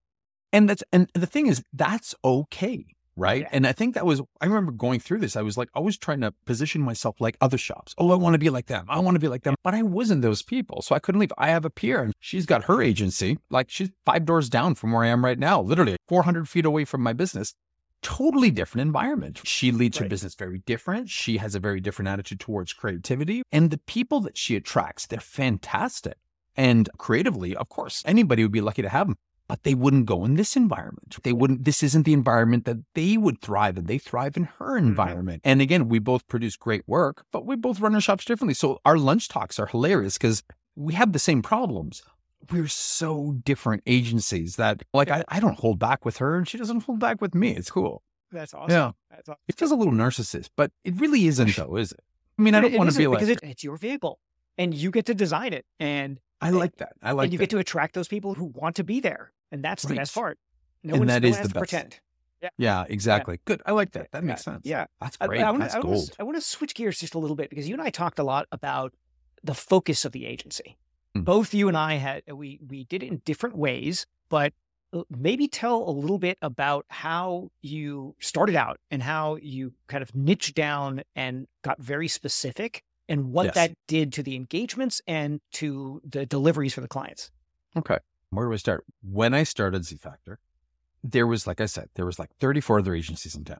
[0.52, 3.42] And that's and the thing is that's okay, right?
[3.42, 3.50] Yeah.
[3.52, 5.36] And I think that was I remember going through this.
[5.36, 7.96] I was like always trying to position myself like other shops.
[7.98, 8.86] Oh, I want to be like them.
[8.88, 9.56] I want to be like them.
[9.64, 10.84] But I wasn't those people.
[10.84, 11.34] So I couldn't leave.
[11.40, 13.40] I have a peer and she's got her agency.
[13.50, 16.86] Like she's five doors down from where I am right now, literally 400 feet away
[16.86, 17.56] from my business.
[18.04, 19.42] Totally different environment.
[19.44, 20.06] She leads Right.
[20.06, 21.10] her business very different.
[21.10, 23.42] She has a very different attitude towards creativity.
[23.52, 26.18] And the people that she attracts, they're fantastic.
[26.56, 30.24] And creatively, of course, anybody would be lucky to have them, but they wouldn't go
[30.24, 31.18] in this environment.
[31.24, 33.86] They wouldn't, this isn't the environment that they would thrive in.
[33.86, 34.88] They thrive in her mm-hmm.
[34.88, 35.42] environment.
[35.44, 38.54] And again, we both produce great work, but we both run our shops differently.
[38.54, 40.44] So our lunch talks are hilarious because
[40.76, 42.04] we have the same problems.
[42.52, 46.58] We're so different agencies that, like, I, I don't hold back with her and she
[46.58, 47.52] doesn't hold back with me.
[47.56, 48.04] It's cool.
[48.32, 48.72] That's awesome.
[48.72, 48.92] Yeah.
[49.12, 49.40] That's awesome.
[49.48, 52.00] It feels a little narcissist, but it really isn't, though, is it?
[52.38, 54.20] I mean, I don't want to be like, because it, it's your vehicle
[54.58, 56.94] and you get to design it and I like that.
[57.02, 57.44] I like that and you that.
[57.44, 59.32] get to attract those people who want to be there.
[59.52, 60.40] And that's the best part.
[60.84, 61.54] No And one's, that no is the best.
[61.56, 62.00] pretend.
[62.58, 63.40] yeah, exactly.
[63.46, 63.62] Good.
[63.68, 64.12] I like that.
[64.12, 64.62] That Yeah, makes sense.
[64.66, 64.86] Yeah.
[65.00, 65.42] That's great.
[65.42, 66.10] I, want That's I wanna, gold.
[66.20, 68.24] I want to switch gears just a little bit because you and I talked a
[68.24, 68.94] lot about
[69.44, 70.78] the focus of the agency.
[71.16, 71.26] Mm.
[71.26, 74.54] Both you and I had we we did it in different ways, but
[74.94, 80.02] uh, maybe tell a little bit about how you started out and how you kind
[80.02, 83.56] of niched down and got very specific and what Yes.
[83.56, 87.32] that did to the engagements and to the deliveries for the clients.
[87.76, 87.98] Okay.
[88.30, 88.84] Where do I start?
[89.04, 90.40] When I started Z Factor,
[91.04, 93.60] there was, like I said, there was like 34 other agencies in town.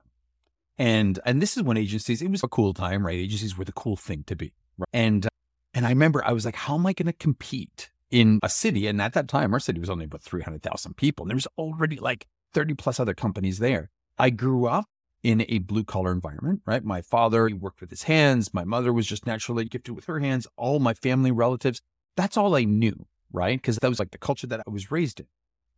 [0.80, 3.16] And and this is when agencies, it was a cool time, right?
[3.16, 4.54] Agencies were the cool thing to be.
[4.80, 4.88] Right?
[4.92, 5.28] And
[5.74, 8.88] and I remember I was like, how am I going to compete in a city?
[8.88, 11.24] And at that time, our city was only about 300,000 people.
[11.24, 13.90] And there was already like 30 plus other companies there.
[14.18, 14.86] I grew up
[15.24, 16.84] in a blue collar environment, right?
[16.84, 18.54] My father he worked with his hands.
[18.54, 20.48] My mother was just naturally gifted with her hands.
[20.58, 21.82] All my family relatives.
[22.16, 23.58] That's all I knew, right?
[23.60, 25.28] Because that was like the culture that I was raised in.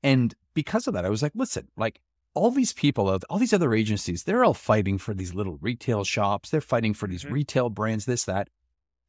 [0.03, 2.01] And because of that, I was like, listen, like
[2.33, 6.49] all these people, all these other agencies, they're all fighting for these little retail shops.
[6.49, 7.31] They're fighting for these Mhm.
[7.31, 8.49] retail brands, this, that.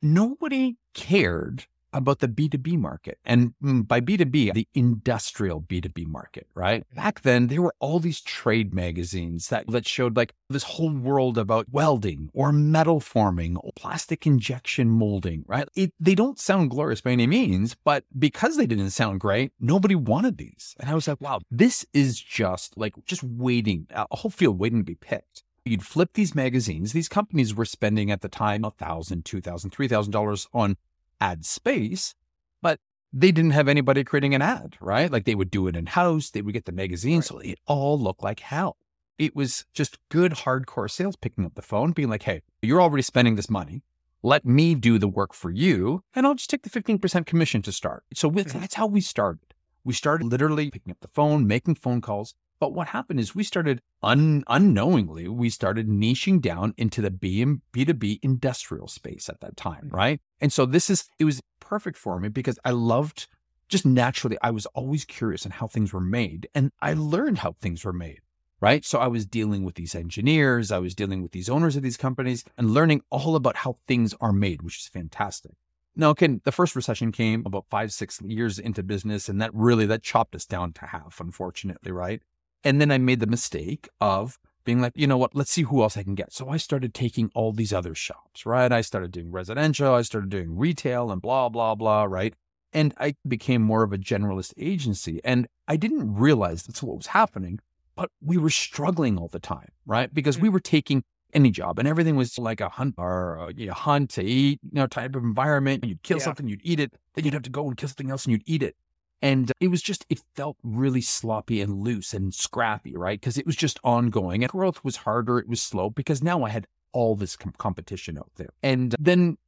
[0.06, 3.18] Nobody cared about the B2B market.
[3.24, 6.84] And mm, by B2B, the industrial B2B market, right?
[6.94, 11.38] Back then, there were all these trade magazines that, that showed like this whole world
[11.38, 15.68] about welding or metal forming or plastic injection molding, right?
[15.74, 19.94] It, they don't sound glorious by any means, but because they didn't sound great, nobody
[19.94, 20.74] wanted these.
[20.78, 24.80] And I was like, wow, this is just like just waiting, a whole field waiting
[24.80, 25.42] to be picked.
[25.66, 26.92] You'd flip these magazines.
[26.92, 30.60] These companies were spending at the time a thousand, two thousand, three thousand dollars $3,000
[30.60, 30.76] on
[31.20, 32.14] ad space,
[32.62, 32.78] but
[33.12, 35.10] they didn't have anybody creating an ad, right?
[35.10, 36.30] Like they would do it in house.
[36.30, 38.76] They would get the magazine, so it all looked like hell.
[39.18, 43.02] It was just good hardcore sales picking up the phone, being like, "Hey, you're already
[43.02, 43.82] spending this money.
[44.22, 47.72] Let me do the work for you, and I'll just take the 15% commission to
[47.72, 48.60] start." So with, Mhm.
[48.60, 49.52] that's how we started.
[49.82, 52.34] We started literally picking up the phone, making phone calls.
[52.58, 57.42] But what happened is we started un- unknowingly, we started niching down into the B
[57.42, 59.92] and B2B industrial space at that time, Mhm.
[59.92, 60.20] right?
[60.40, 63.26] And so this is, it was perfect for me because I loved
[63.68, 67.52] just naturally, I was always curious on how things were made and I learned how
[67.52, 68.20] things were made,
[68.60, 68.84] right?
[68.84, 71.96] So I was dealing with these engineers, I was dealing with these owners of these
[71.96, 75.52] companies and learning all about how things are made, which is fantastic.
[75.98, 79.86] Now, again, the first recession came about five, six years into business, and that really
[79.86, 82.22] that chopped us down to half, unfortunately, right?
[82.64, 85.82] And then I made the mistake of being like, you know what, let's see who
[85.82, 86.32] else I can get.
[86.32, 88.70] So I started taking all these other shops, right?
[88.70, 92.34] I started doing residential, I started doing retail and blah, blah, blah, right?
[92.72, 95.20] And I became more of a generalist agency.
[95.24, 97.60] And I didn't realize that's what was happening,
[97.94, 100.12] but we were struggling all the time, right?
[100.12, 100.54] Because we mm-hmm.
[100.54, 104.10] were taking any job and everything was like a hunt or a, you know, hunt
[104.10, 105.84] to eat, you know, type of environment.
[105.84, 106.24] You'd kill Yeah.
[106.24, 106.94] something, you'd eat it.
[107.14, 108.76] Then you'd have to go and kill something else and you'd eat it.
[109.22, 113.20] And uh, it was just, it felt really sloppy and loose and scrappy, right?
[113.20, 115.38] Because it was just ongoing and growth was harder.
[115.38, 118.50] It was slow because now I had all this com- competition out there.
[118.62, 119.38] And uh, then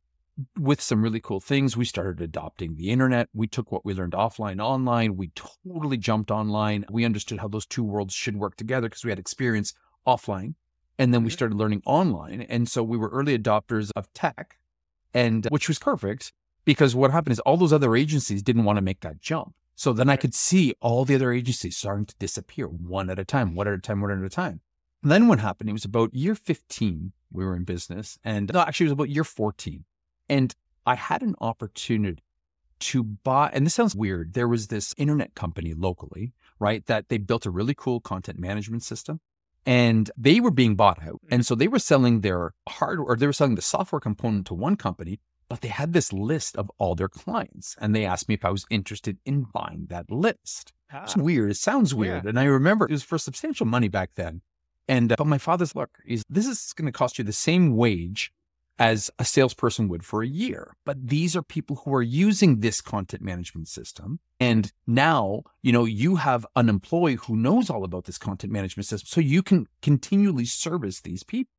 [0.58, 3.28] with some really cool things, we started adopting the internet.
[3.34, 5.16] We took what we learned offline, online.
[5.16, 6.84] We totally jumped online.
[6.90, 9.74] We understood how those two worlds should work together because we had experience
[10.06, 10.54] offline.
[10.98, 11.34] And then we Mhm.
[11.34, 12.42] started learning online.
[12.42, 14.58] And so we were early adopters of tech,
[15.14, 16.32] and uh, which was perfect
[16.64, 19.54] because what happened is all those other agencies didn't want to make that jump.
[19.74, 23.24] So then I could see all the other agencies starting to disappear one at a
[23.24, 24.60] time, one at a time, one at a time.
[25.02, 25.70] And then what happened?
[25.70, 28.18] It was about year 15 we were in business.
[28.24, 29.84] And no, actually, it was about year 14.
[30.28, 32.22] And I had an opportunity
[32.80, 34.34] to buy, and this sounds weird.
[34.34, 36.84] There was this internet company locally, right?
[36.86, 39.20] That they built a really cool content management system
[39.66, 41.20] and they were being bought out.
[41.30, 41.42] And mm-hmm.
[41.42, 44.76] so they were selling their hardware, or they were selling the software component to one
[44.76, 47.74] company, but they had this list of all their clients.
[47.80, 50.72] And they asked me if I was interested in buying that list.
[50.92, 51.50] Ah, It's weird.
[51.50, 52.24] It sounds weird.
[52.26, 54.42] And I remember it was for substantial money back then.
[54.86, 57.76] And, uh, but my father's look is this is going to cost you the same
[57.76, 58.32] wage
[58.78, 60.76] as a salesperson would for a year.
[60.86, 64.20] But these are people who are using this content management system.
[64.38, 68.86] And now, you know, you have an employee who knows all about this content management
[68.86, 69.06] system.
[69.08, 71.50] So you can continually service these people,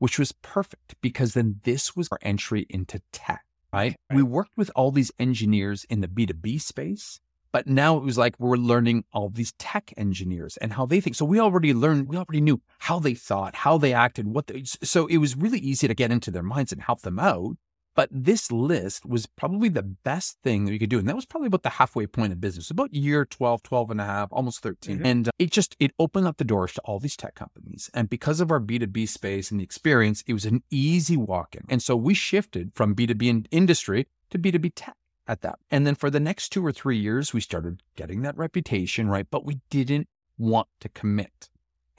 [0.00, 3.96] which was perfect because then this was our entry into tech, right?
[4.10, 4.16] right.
[4.16, 7.20] We worked with all these engineers in the B2B space
[7.52, 11.16] but now it was like we're learning all these tech engineers and how they think.
[11.16, 14.62] So we already learned, we already knew how they thought, how they acted, what they,
[14.64, 17.56] so it was really easy to get into their minds and help them out.
[18.00, 20.98] But this list was probably the best thing that we could do.
[20.98, 24.00] And that was probably about the halfway point of business, about year 12, 12 and
[24.00, 24.96] a half, almost 13.
[24.96, 25.04] Mm-hmm.
[25.04, 27.90] And uh, it just, it opened up the doors to all these tech companies.
[27.92, 31.66] And because of our B2B space and the experience, it was an easy walk in.
[31.68, 34.96] And so we shifted from B2B in industry to B2B tech
[35.28, 35.58] at that.
[35.70, 39.26] And then for the next two or three years, we started getting that reputation, right?
[39.30, 40.08] But we didn't
[40.38, 41.49] want to commit.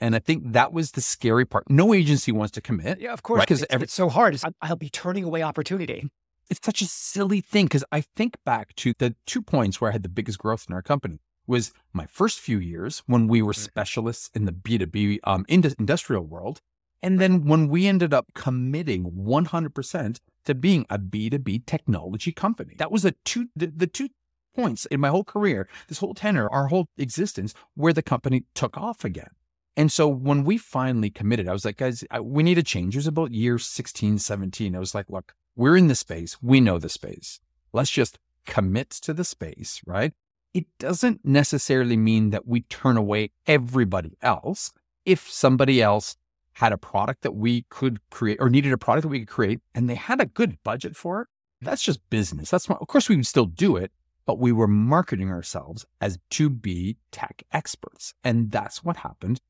[0.02, 1.70] And I think that was the scary part.
[1.70, 3.00] No agency wants to commit.
[3.00, 3.40] Yeah, of course.
[3.40, 3.74] Because right?
[3.74, 4.34] it's, it's so hard.
[4.34, 6.10] It's, I'll be turning away opportunity.
[6.50, 9.92] It's such a silly thing because I think back to the two points where I
[9.92, 13.52] had the biggest growth in our company was my first few years when we were
[13.52, 13.58] mm.
[13.58, 16.60] specialists in the B2B um, industrial world.
[17.00, 22.74] And then when we ended up committing 100% to being a B2B technology company.
[22.76, 24.08] That was the two, the, the two
[24.52, 28.76] points in my whole career, this whole tenure, our whole existence, where the company took
[28.76, 29.30] off again.
[29.76, 32.94] And so when we finally committed, I was like, guys, we need a change.
[32.94, 34.76] It was about year 16, 17.
[34.76, 36.36] I was like, look, we're in the space.
[36.42, 37.40] We know the space.
[37.72, 40.12] Let's just commit to the space, right?
[40.52, 44.72] It doesn't necessarily mean that we turn away everybody else.
[45.06, 46.16] If somebody else
[46.54, 49.60] had a product that we could create or needed a product that we could create
[49.74, 51.28] and they had a good budget for it,
[51.62, 52.50] that's just business.
[52.50, 53.90] That's of course we would still do it,
[54.26, 58.12] but we were marketing ourselves as to be tech experts.
[58.22, 59.40] And that's what happened.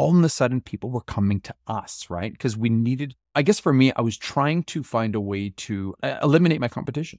[0.00, 2.32] All of a sudden, people were coming to us, right?
[2.32, 5.94] Because we needed, I guess for me, I was trying to find a way to
[6.02, 7.18] uh, eliminate my competition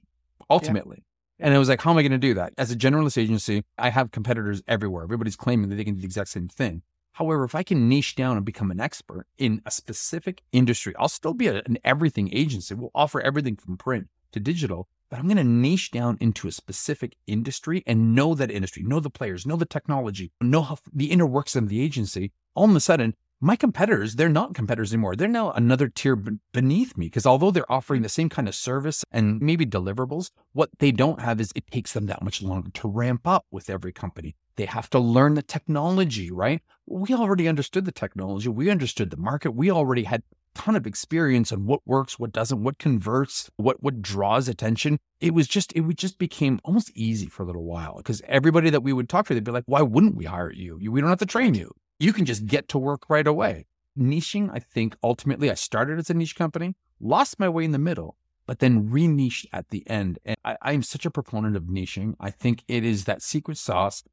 [0.49, 1.03] ultimately.
[1.37, 1.45] Yeah.
[1.45, 2.53] And I was like, how am I going to do that?
[2.57, 5.03] As a generalist agency, I have competitors everywhere.
[5.03, 6.81] Everybody's claiming that they can do the exact same thing.
[7.13, 11.07] However, if I can niche down and become an expert in a specific industry, I'll
[11.07, 12.73] still be an everything agency.
[12.73, 16.53] We'll offer everything from print to digital, but I'm going to niche down into a
[16.53, 21.11] specific industry and know that industry, know the players, know the technology, know how the
[21.11, 22.31] inner works of the agency.
[22.55, 25.17] All of a sudden, my competitors, they're not competitors anymore.
[25.17, 28.55] They're now another tier b- beneath me because although they're offering the same kind of
[28.55, 32.69] service and maybe deliverables, what they don't have is it takes them that much longer
[32.69, 34.35] to ramp up with every company.
[34.61, 36.61] They have to learn the technology, right?
[36.85, 38.47] We already understood the technology.
[38.47, 39.55] We understood the market.
[39.55, 43.81] We already had a ton of experience on what works, what doesn't, what converts, what
[43.81, 44.99] what draws attention.
[45.19, 48.83] It was just it just became almost easy for a little while because everybody that
[48.83, 50.77] we would talk to, they'd be like, "Why wouldn't we hire you?
[50.91, 51.71] We don't have to train you.
[51.97, 53.65] You can just get to work right away."
[53.97, 57.79] Niching, I think ultimately, I started as a niche company, lost my way in the
[57.79, 60.19] middle, but then re-niched at the end.
[60.23, 62.13] And I, am such a proponent of niching.
[62.19, 64.03] I think it is that secret sauce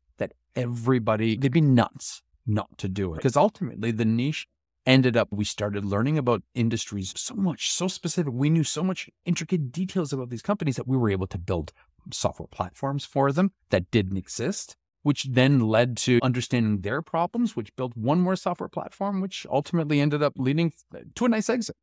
[0.59, 3.17] everybody, they'd be nuts not to do it.
[3.17, 4.47] Because ultimately, the niche
[4.87, 8.33] ended up, we started learning about industries so much, so specific.
[8.33, 11.73] We knew so much intricate details about these companies that we were able to build
[12.11, 17.75] software platforms for them that didn't exist, which then led to understanding their problems, which
[17.77, 20.73] built one more software platform, which ultimately ended up leading
[21.15, 21.77] to a nice exit.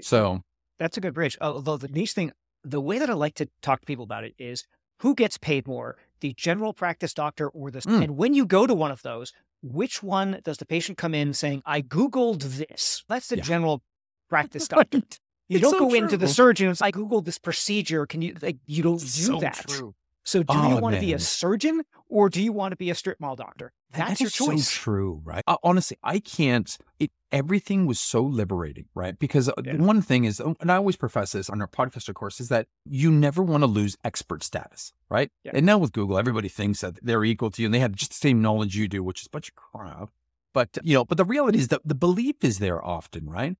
[0.00, 0.42] So
[0.78, 1.36] that's a good bridge.
[1.40, 2.32] Although the niche thing,
[2.62, 4.66] the way that I like to talk to people about it is
[4.98, 7.80] who gets paid more, the general practice doctor or the.
[7.80, 8.04] Mm.
[8.04, 11.32] And when you go to one of those, which one does the patient come in
[11.34, 13.04] saying, I Googled this?
[13.08, 13.42] That's the yeah.
[13.42, 13.82] general
[14.28, 15.02] practice doctor.
[15.48, 15.98] You it's don't so go true.
[15.98, 16.74] into the surgeon.
[16.80, 18.06] I Googled this procedure.
[18.06, 19.64] Can you, like, you don't do so that.
[19.66, 19.94] True.
[20.28, 21.00] So do oh, you want man.
[21.00, 23.72] to be a surgeon or do you want to be a strip mall doctor?
[23.96, 24.68] That's your choice.
[24.68, 25.42] So true, right?
[25.46, 26.76] Uh, honestly, I can't.
[26.98, 29.18] It everything was so liberating, right?
[29.18, 29.76] Because uh, yeah.
[29.76, 32.66] one thing is, uh, and I always profess this on our podcaster course, is that
[32.84, 35.30] you never want to lose expert status, right?
[35.44, 35.52] Yeah.
[35.54, 38.10] And now with Google, everybody thinks that they're equal to you and they have just
[38.10, 40.10] the same knowledge you do, which is a bunch of crap.
[40.52, 43.56] But you know, but the reality is that the belief is there often, right?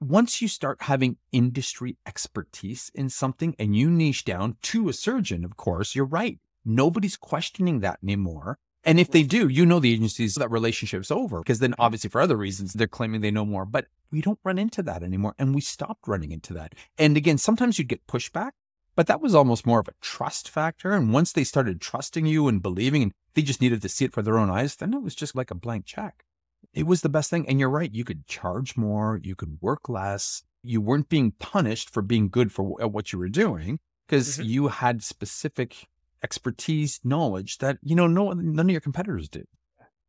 [0.00, 5.44] Once you start having industry expertise in something and you niche down to a surgeon,
[5.44, 6.38] of course, you're right.
[6.64, 8.56] Nobody's questioning that anymore.
[8.82, 12.22] And if they do, you know the agencies that relationship's over because then obviously for
[12.22, 13.66] other reasons they're claiming they know more.
[13.66, 15.34] But we don't run into that anymore.
[15.38, 16.74] And we stopped running into that.
[16.96, 18.52] And again, sometimes you'd get pushback,
[18.96, 20.92] but that was almost more of a trust factor.
[20.92, 24.14] And once they started trusting you and believing and they just needed to see it
[24.14, 26.24] for their own eyes, then it was just like a blank check
[26.72, 27.48] it was the best thing.
[27.48, 27.92] And you're right.
[27.92, 30.42] You could charge more, you could work less.
[30.62, 34.48] You weren't being punished for being good for what you were doing because mm-hmm.
[34.48, 35.88] you had specific
[36.22, 39.46] expertise, knowledge that, you know, no none of your competitors did.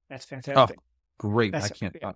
[0.09, 0.77] That's fantastic.
[0.77, 0.83] Oh,
[1.17, 1.53] great.
[1.53, 1.97] That's, I can't.
[2.01, 2.09] Yeah.
[2.09, 2.13] Uh,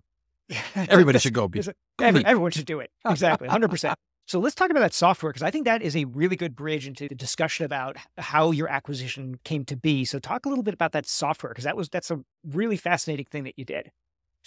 [0.89, 1.61] Everybody should go be.
[1.99, 2.91] Every, everyone should do it.
[3.05, 3.47] Exactly.
[3.47, 3.95] 100%.
[4.27, 6.87] So let's talk about that software because I think that is a really good bridge
[6.87, 10.03] into the discussion about how your acquisition came to be.
[10.03, 13.27] So talk a little bit about that software because that was that's a really fascinating
[13.29, 13.91] thing that you did.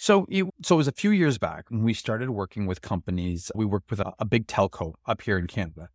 [0.01, 0.25] So,
[0.63, 3.51] so it was a few years back when we started working with companies.
[3.53, 5.89] We worked with a, a big telco up here in Canada,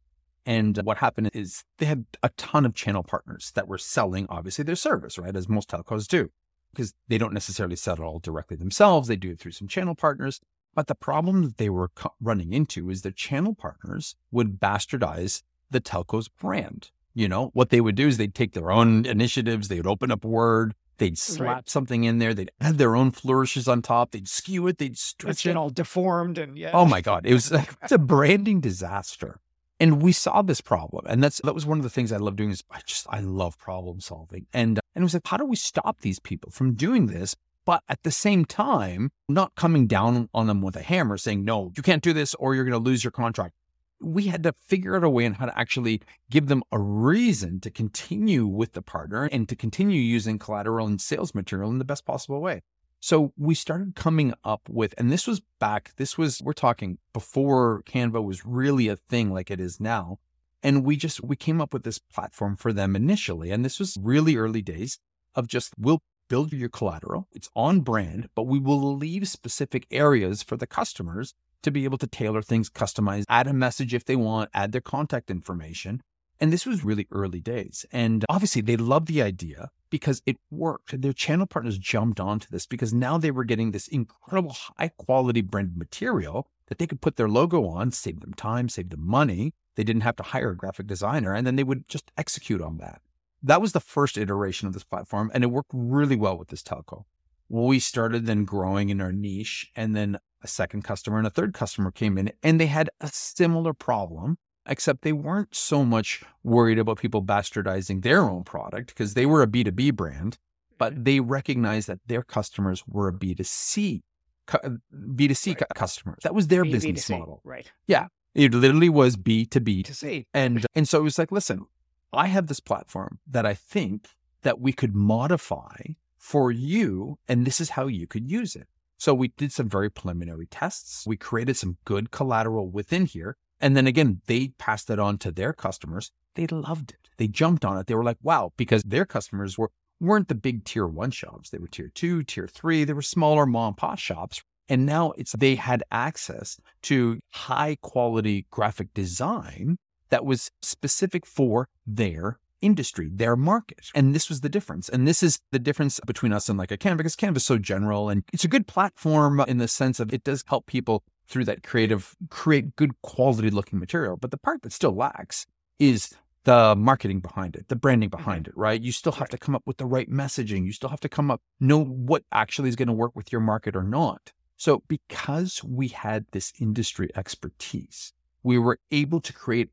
[0.45, 4.63] and what happened is they had a ton of channel partners that were selling, obviously,
[4.63, 6.31] their service, right, as most telcos do,
[6.71, 9.09] because they don't necessarily sell it all directly themselves.
[9.09, 10.39] They do it through some channel partners.
[10.75, 11.91] But the problem that they were
[12.21, 16.91] running into is their channel partners would bastardize the telco's brand.
[17.15, 20.11] You know, what they would do is they'd take their own initiatives, they would open
[20.11, 21.69] up Word, they'd slap right.
[21.69, 25.31] something in there, they'd add their own flourishes on top, they'd skew it, they'd stretch
[25.31, 25.57] it's it.
[25.57, 26.71] all deformed and yeah.
[26.73, 27.27] Oh my God.
[27.27, 29.41] It was like, it's a branding disaster.
[29.81, 31.05] And we saw this problem.
[31.09, 33.21] And that's that was one of the things I love doing is I just I
[33.21, 34.47] love problem solving.
[34.53, 37.83] And and it was like, how do we stop these people from doing this but
[37.89, 41.83] at the same time, not coming down on them with a hammer saying, no, you
[41.83, 43.55] can't do this or you're going to lose your contract.
[44.01, 47.61] We had to figure out a way on how to actually give them a reason
[47.61, 51.85] to continue with the partner and to continue using collateral and sales material in the
[51.85, 52.63] best possible way.
[53.01, 57.83] So we started coming up with, and this was back, this was, we're talking before
[57.83, 60.19] Canva was really a thing like it is now.
[60.63, 63.51] And we just, we came up with this platform for them initially.
[63.51, 64.99] And this was really early days
[65.35, 67.29] of just, we'll build your collateral.
[67.33, 71.99] It's on brand, but we will leave specific areas for the customers to be able
[71.99, 76.01] to tailor things, customize, add a message if they want, add their contact information.
[76.41, 77.87] And this was really early days.
[77.93, 81.01] And obviously, they loved the idea because it worked.
[81.01, 85.43] Their channel partners jumped onto this because now they were getting this incredible high quality
[85.43, 89.53] brand material that they could put their logo on, save them time, save them money.
[89.77, 92.79] They didn't have to hire a graphic designer, and then they would just execute on
[92.79, 93.01] that
[93.45, 96.63] that was the first iteration of this platform, and it worked really well with this
[96.63, 97.05] telco.
[97.51, 101.55] We started then growing in our niche, and then a second customer and a third
[101.55, 106.79] customer came in, and they had a similar problem, except they weren't so much worried
[106.79, 110.39] about people bastardizing their own product because they were a B2B brand,
[110.79, 111.03] but mm-hmm.
[111.05, 114.03] they recognized that their customers were a B2C
[114.47, 115.69] B2C right.
[115.75, 116.19] customers.
[116.23, 117.19] That was their B- business B2C.
[117.19, 117.41] model.
[117.45, 117.71] Right.
[117.87, 118.09] Yeah.
[118.35, 120.27] It literally was B to B to C.
[120.35, 121.67] And and so it was like, listen,
[122.13, 124.09] I have this platform that I think
[124.43, 125.77] that we could modify
[126.19, 128.69] for you, and this is how you could use it.
[128.99, 131.05] So we did some very preliminary tests.
[131.07, 133.37] We created some good collateral within here.
[133.61, 136.11] And then again, they passed it on to their customers.
[136.35, 137.11] They loved it.
[137.17, 137.87] They jumped on it.
[137.87, 141.51] They were like, wow, because their customers were, weren't the big tier one shops.
[141.51, 142.85] They were tier two, tier three.
[142.85, 144.43] They were smaller mom and pop shops.
[144.69, 149.77] And now it's they had access to high quality graphic design
[150.09, 153.91] that was specific for their industry, their market.
[153.95, 154.89] And this was the difference.
[154.89, 157.59] And this is the difference between us and like a Canva because Canva is so
[157.59, 161.45] general and it's a good platform in the sense of it does help people through
[161.45, 164.17] that creative, create good quality looking material.
[164.17, 165.47] But the part that still lacks
[165.79, 168.19] is the marketing behind it, the branding mm-hmm.
[168.19, 168.81] behind it, right?
[168.81, 170.65] You still have to come up with the right messaging.
[170.65, 173.41] You still have to come up, know what actually is going to work with your
[173.41, 174.33] market or not.
[174.57, 179.71] So because we had this industry expertise, we were able to create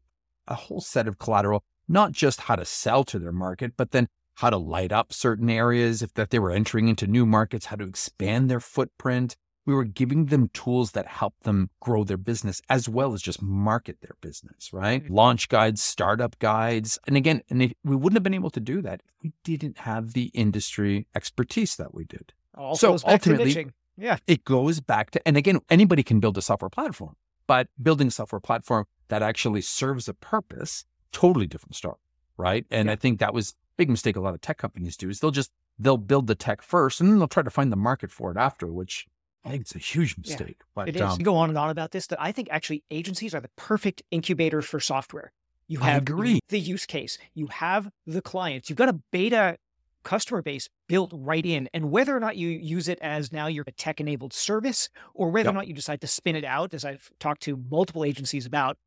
[0.47, 4.07] a whole set of collateral, not just how to sell to their market, but then
[4.35, 7.75] how to light up certain areas if that they were entering into new markets, how
[7.75, 9.35] to expand their footprint.
[9.65, 13.43] We were giving them tools that help them grow their business as well as just
[13.43, 15.03] market their business, right?
[15.03, 15.13] Mm-hmm.
[15.13, 16.97] Launch guides, startup guides.
[17.05, 19.79] And again, and if, we wouldn't have been able to do that if we didn't
[19.79, 22.33] have the industry expertise that we did.
[22.55, 23.67] All so ultimately,
[23.97, 27.15] yeah, it goes back to, and again, anybody can build a software platform,
[27.45, 31.97] but building a software platform that actually serves a purpose, totally different start,
[32.37, 32.65] right?
[32.71, 32.93] And yeah.
[32.93, 35.51] I think that was big mistake a lot of tech companies do is they'll just
[35.79, 38.37] they'll build the tech first and then they'll try to find the market for it
[38.37, 39.07] after, which
[39.43, 40.57] I think it's a huge mistake.
[40.59, 41.01] Yeah, but, it is.
[41.01, 42.07] Um, you go on and on about this.
[42.07, 45.31] That I think actually agencies are the perfect incubators for software.
[45.67, 47.17] You have the use case.
[47.33, 48.69] You have the clients.
[48.69, 49.57] You've got a beta
[50.03, 51.69] customer base built right in.
[51.73, 55.47] And whether or not you use it as now your tech enabled service or whether
[55.47, 55.53] yep.
[55.53, 58.77] or not you decide to spin it out, as I've talked to multiple agencies about,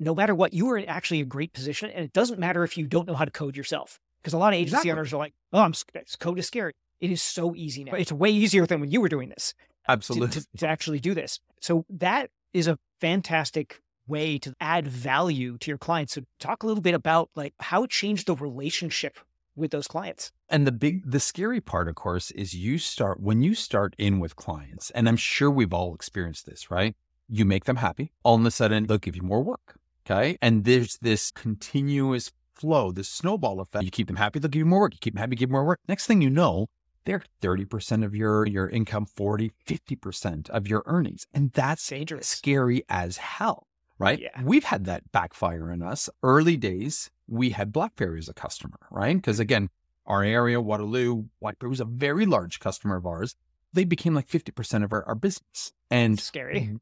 [0.00, 1.90] no matter what, you are in actually a great position.
[1.90, 4.00] And it doesn't matter if you don't know how to code yourself.
[4.20, 4.90] Because a lot of agency exactly.
[4.90, 5.74] owners are like, oh, I'm
[6.18, 6.72] code is scary.
[7.00, 7.92] It is so easy now.
[7.92, 9.54] It's way easier than when you were doing this.
[9.88, 10.28] Absolutely.
[10.28, 11.40] To, to, to actually do this.
[11.60, 16.14] So that is a fantastic way to add value to your clients.
[16.14, 19.18] So talk a little bit about like how it changed the relationship
[19.56, 20.32] with those clients.
[20.48, 24.18] And the big, the scary part, of course, is you start when you start in
[24.18, 26.94] with clients, and I'm sure we've all experienced this, right?
[27.28, 28.12] You make them happy.
[28.24, 29.76] All of a sudden, they'll give you more work.
[30.10, 30.38] Okay.
[30.42, 33.84] And there's this continuous flow, this snowball effect.
[33.84, 34.94] You keep them happy, they'll give you more work.
[34.94, 35.78] You keep them happy, give more work.
[35.88, 36.66] Next thing you know,
[37.04, 41.26] they're 30% of your, your income, 40, 50% of your earnings.
[41.32, 42.26] And that's dangerous.
[42.26, 43.66] scary as hell,
[43.98, 44.20] right?
[44.20, 44.42] Yeah.
[44.42, 46.10] We've had that backfire in us.
[46.22, 49.16] Early days, we had BlackBerry as a customer, right?
[49.16, 49.42] Because mm-hmm.
[49.42, 49.68] again,
[50.06, 53.36] our area, Waterloo, BlackBerry was a very large customer of ours.
[53.72, 55.72] They became like 50% of our, our business.
[55.88, 56.76] And scary.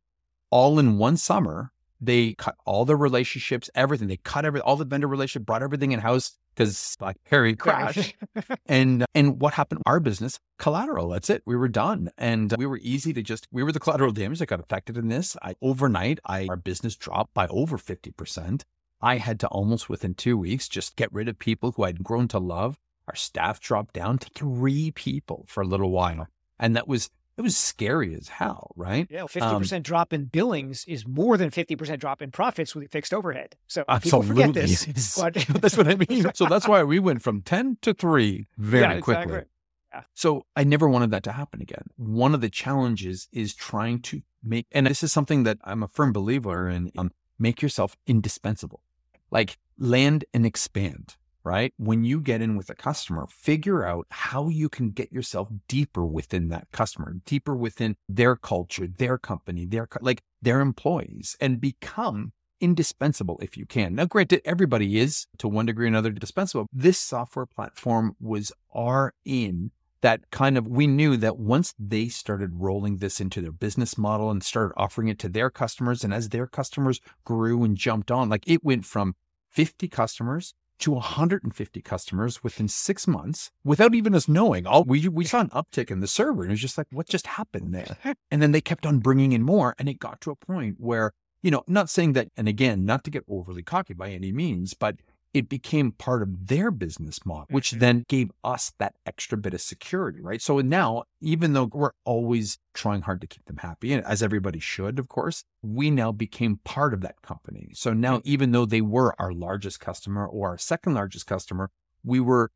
[0.50, 4.08] all in one summer, they cut all the relationships, everything.
[4.08, 8.14] They cut every all the vendor relationship, brought everything in house because like BlackBerry crashed.
[8.66, 9.82] and and what happened?
[9.86, 11.08] Our business collateral.
[11.08, 11.42] That's it.
[11.46, 13.46] We were done, and we were easy to just.
[13.50, 15.36] We were the collateral damage that got affected in this.
[15.42, 18.64] I overnight, I our business dropped by over fifty percent.
[19.00, 22.26] I had to almost within two weeks just get rid of people who I'd grown
[22.28, 22.78] to love.
[23.06, 26.26] Our staff dropped down to three people for a little while,
[26.58, 29.06] and that was it was scary as hell, right?
[29.08, 32.74] Yeah, fifty percent um, drop in billings is more than fifty percent drop in profits
[32.74, 33.56] with fixed overhead.
[33.68, 34.28] So absolutely.
[34.28, 35.18] people forget this.
[35.22, 35.34] But...
[35.60, 36.26] that's what I mean.
[36.34, 39.22] So that's why we went from ten to three very yeah, quickly.
[39.22, 39.50] Exactly.
[39.94, 40.02] Yeah.
[40.14, 41.84] So I never wanted that to happen again.
[41.96, 45.88] One of the challenges is trying to make, and this is something that I'm a
[45.88, 48.82] firm believer in, um, make yourself indispensable.
[49.30, 51.72] Like land and expand right?
[51.76, 56.04] When you get in with a customer, figure out how you can get yourself deeper
[56.04, 62.32] within that customer, deeper within their culture, their company, their like their employees and become
[62.60, 63.94] indispensable if you can.
[63.94, 66.66] Now, granted, everybody is to one degree or another dispensable.
[66.72, 69.70] This software platform was our in
[70.00, 74.30] that kind of, we knew that once they started rolling this into their business model
[74.30, 78.28] and started offering it to their customers, and as their customers grew and jumped on,
[78.28, 79.14] like it went from
[79.50, 84.66] 50 customers to 150 customers within six months without even us knowing.
[84.66, 87.08] All we we saw an uptick in the server, and it was just like, what
[87.08, 87.96] just happened there?
[88.30, 91.12] And then they kept on bringing in more, and it got to a point where
[91.42, 94.74] you know, not saying that, and again, not to get overly cocky by any means,
[94.74, 94.96] but
[95.34, 97.80] it became part of their business model, which mm-hmm.
[97.80, 100.40] then gave us that extra bit of security, right?
[100.40, 104.58] So now, even though we're always trying hard to keep them happy, and as everybody
[104.58, 107.70] should, of course, we now became part of that company.
[107.74, 111.70] So now, even though they were our largest customer or our second largest customer,
[112.02, 112.50] we were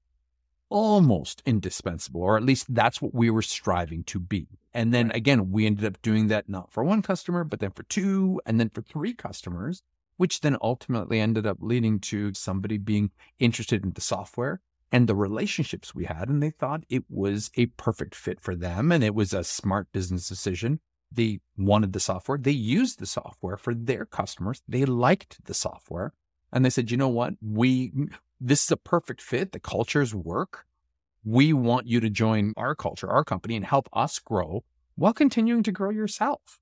[0.70, 4.46] almost indispensable, or at least that's what we were striving to be.
[4.72, 7.82] And then again, we ended up doing that not for one customer, but then for
[7.82, 9.82] two, and then for three customers
[10.16, 14.60] which then ultimately ended up leading to somebody being interested in the software
[14.92, 16.28] and the relationships we had.
[16.28, 18.92] And they thought it was a perfect fit for them.
[18.92, 20.80] And it was a smart business decision.
[21.10, 22.38] They wanted the software.
[22.38, 24.62] They used the software for their customers.
[24.68, 26.12] They liked the software.
[26.52, 27.34] And they said, you know what?
[27.40, 27.92] We,
[28.40, 29.52] this is a perfect fit.
[29.52, 30.66] The cultures work.
[31.24, 34.64] We want you to join our culture, our company, and help us grow
[34.96, 36.58] while continuing to grow yourself.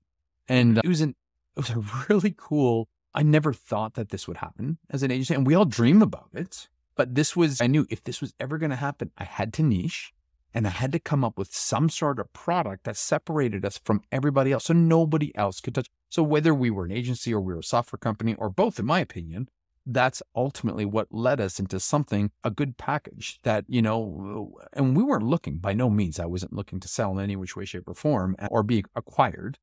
[0.47, 0.85] And mm-hmm.
[0.85, 1.15] it was an,
[1.57, 5.33] it was a really cool I never thought that this would happen as an agency,
[5.33, 6.67] and we all dream about it.
[6.95, 9.63] But this was, I knew if this was ever going to happen, I had to
[9.63, 10.13] niche
[10.53, 14.01] and I had to come up with some sort of product that separated us from
[14.11, 15.87] everybody else so nobody else could touch.
[16.09, 18.85] So whether we were an agency or we were a software company or both, in
[18.85, 19.47] my opinion,
[19.85, 25.03] that's ultimately what led us into something, a good package that, you know, and we
[25.03, 26.19] weren't looking by no means.
[26.19, 29.57] I wasn't looking to sell in any which way, shape, or form or be acquired.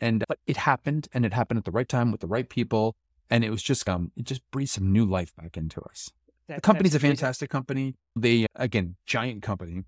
[0.00, 2.96] And but it happened and it happened at the right time with the right people.
[3.30, 6.10] And it was just um it just breathed some new life back into us.
[6.48, 7.94] That, the company's a fantastic company.
[8.14, 9.84] They again, giant company.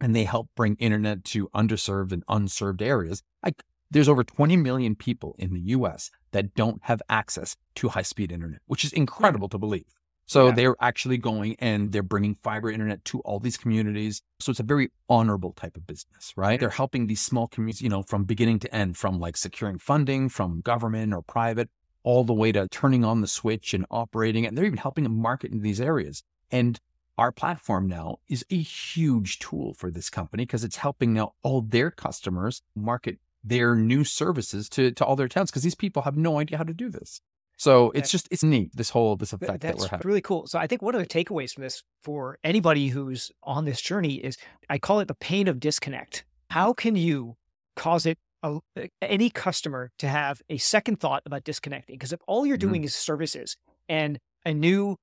[0.00, 3.22] And they help bring internet to underserved and unserved areas.
[3.44, 8.02] Like there's over 20 million people in the US that don't have access to high
[8.02, 9.97] speed internet, which is incredible to believe.
[10.28, 10.52] So yeah.
[10.52, 14.20] they're actually going and they're bringing fiber internet to all these communities.
[14.40, 16.60] So it's a very honorable type of business, right?
[16.60, 20.28] They're helping these small communities, you know, from beginning to end, from like securing funding
[20.28, 21.70] from government or private,
[22.02, 24.48] all the way to turning on the switch and operating it.
[24.48, 26.22] And they're even helping them market in these areas.
[26.50, 26.78] And
[27.16, 31.62] our platform now is a huge tool for this company because it's helping now all
[31.62, 36.18] their customers market their new services to, to all their towns because these people have
[36.18, 37.22] no idea how to do this.
[37.58, 40.08] So it's just it's neat this whole this effect That's that we're having.
[40.08, 40.46] really cool.
[40.46, 44.14] So I think one of the takeaways from this for anybody who's on this journey
[44.14, 44.38] is
[44.70, 46.24] I call it the pain of disconnect.
[46.50, 47.36] How can you
[47.74, 48.60] cause it a,
[49.02, 51.96] any customer to have a second thought about disconnecting?
[51.96, 52.68] Because if all you're mm-hmm.
[52.68, 52.86] doing mm-hmm.
[52.86, 53.56] is services
[53.88, 54.96] and a new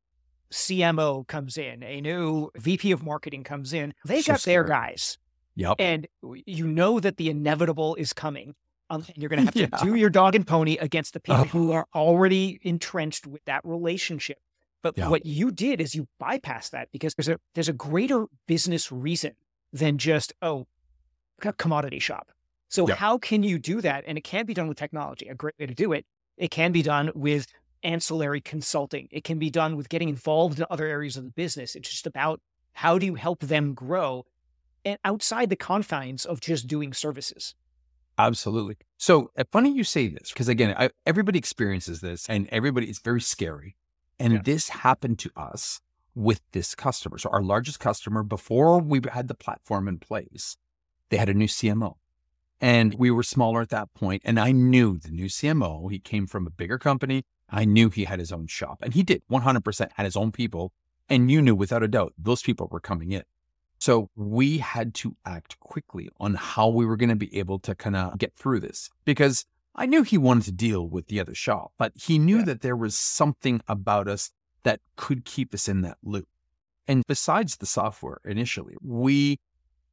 [0.52, 5.18] CMO comes in, a new VP of marketing comes in, they got their guys.
[5.58, 5.76] Yep.
[5.80, 6.08] And
[6.46, 8.56] you know that the inevitable is coming.
[8.90, 11.46] Um, and you're going to have to do your dog and pony against the people
[11.46, 14.38] who are already entrenched with that relationship.
[14.82, 15.10] But yeah.
[15.10, 19.34] what you did is you bypass that because there's a there's a greater business reason
[19.74, 20.68] than just oh,
[21.44, 22.32] a commodity shop.
[22.70, 22.96] So yeah.
[22.96, 24.04] how can you do that?
[24.06, 25.28] And it can be done with technology.
[25.28, 26.06] A great way to do it.
[26.38, 27.48] It can be done with
[27.84, 29.08] ancillary consulting.
[29.12, 31.76] It can be done with getting involved in other areas of the business.
[31.76, 32.42] It's just about
[32.74, 34.26] how do you help them grow
[34.84, 37.56] and outside the confines of just doing services.
[38.18, 38.78] Absolutely.
[38.98, 43.00] So uh, funny you say this because again, I, everybody experiences this, and everybody it's
[43.00, 43.76] very scary.
[44.20, 44.42] And Yeah.
[44.44, 45.82] this happened to us
[46.14, 47.18] with this customer.
[47.18, 50.56] So our largest customer, before we had the platform in place,
[51.10, 51.96] they had a new CMO,
[52.62, 54.22] and we were smaller at that point.
[54.26, 55.92] And I knew the new CMO.
[55.92, 57.24] He came from a bigger company.
[57.50, 60.72] I knew he had his own shop, and he did 100% had his own people.
[61.08, 63.24] And you knew without a doubt those people were coming in.
[63.80, 67.76] So we had to act quickly on how we were going to be able to
[67.76, 69.46] kind of get through this because
[69.76, 72.46] I knew he wanted to deal with the other shop, but he knew Yeah.
[72.46, 74.32] that there was something about us
[74.64, 76.28] that could keep us in that loop.
[76.88, 79.40] And besides the software initially, we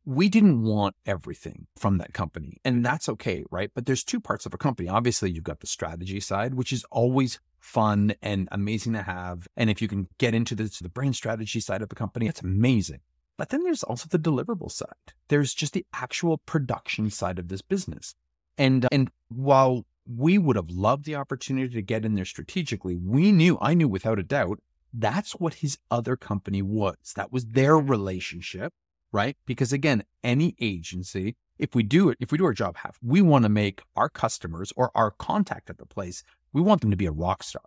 [0.05, 2.59] we didn't want everything from that company.
[2.65, 3.71] And that's okay, right?
[3.73, 4.89] But there's two parts of a company.
[4.89, 9.47] Obviously, you've got the strategy side, which is always fun and amazing to have.
[9.57, 12.41] And if you can get into the, the brand strategy side of the company, it's
[12.41, 12.99] amazing.
[13.43, 15.15] But then there's also the deliverable side.
[15.27, 18.15] There's just the actual production side of this business.
[18.57, 22.95] And uh, and while we would have loved the opportunity to get in there strategically,
[22.95, 24.61] we knew, I knew without a doubt,
[24.95, 27.15] that's what his other company was.
[27.17, 28.75] That was their relationship,
[29.11, 29.37] right?
[29.45, 33.23] Because again, any agency, if we do it, if we do our job half, we
[33.23, 36.23] want to make our customers or our contact at the place,
[36.53, 37.65] we want them to be a rock star.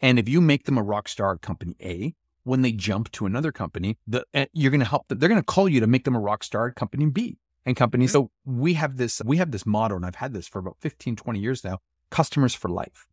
[0.00, 2.14] And if you make them a rock star at company A,
[2.46, 5.18] when they jump to another company, the, uh, you're going to help them.
[5.18, 7.76] They're going to call you to make them a rock star at company B and
[7.76, 8.06] company.
[8.06, 11.16] So we have this, we have this motto, and I've had this for about 15,
[11.16, 11.78] 20 years now,
[12.10, 13.08] customers for life.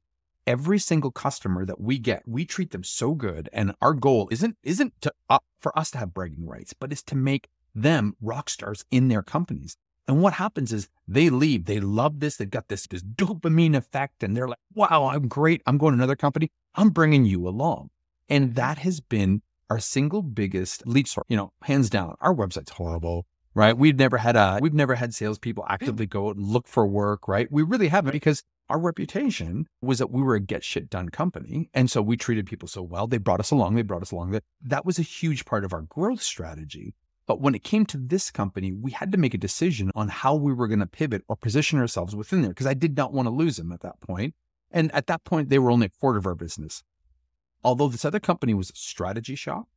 [0.46, 3.50] Every single customer that we get, we treat them so good.
[3.52, 7.02] And our goal isn't, isn't to, uh, for us to have bragging rights, but is
[7.04, 9.78] to make them rock stars in their companies.
[10.08, 14.22] And what happens is they leave, they love this, they've got this, this dopamine effect,
[14.22, 15.64] and they're like, wow, I'm great.
[15.66, 16.52] I'm going to another company.
[16.76, 17.90] I'm bringing you along.
[18.30, 18.56] And mm-hmm.
[18.56, 21.26] that has been our single biggest lead source.
[21.30, 23.78] You know, hands down, our website's horrible, right?
[23.78, 27.28] We've never had a, we've never had salespeople actively go out and look for work,
[27.28, 27.52] right?
[27.52, 31.70] We really haven't because our reputation was that we were a get shit done company.
[31.74, 33.08] And so we treated people so well.
[33.08, 33.76] They brought us along.
[33.76, 34.32] They brought us along.
[34.32, 36.96] That that was a huge part of our growth strategy.
[37.26, 40.36] But when it came to this company, we had to make a decision on how
[40.36, 43.28] we were going to pivot or position ourselves within there because I did not want
[43.28, 44.36] to lose them at that point.
[44.72, 46.84] And at that point, they were only a quarter of our business.
[47.64, 49.68] Although this other company was a strategy shop,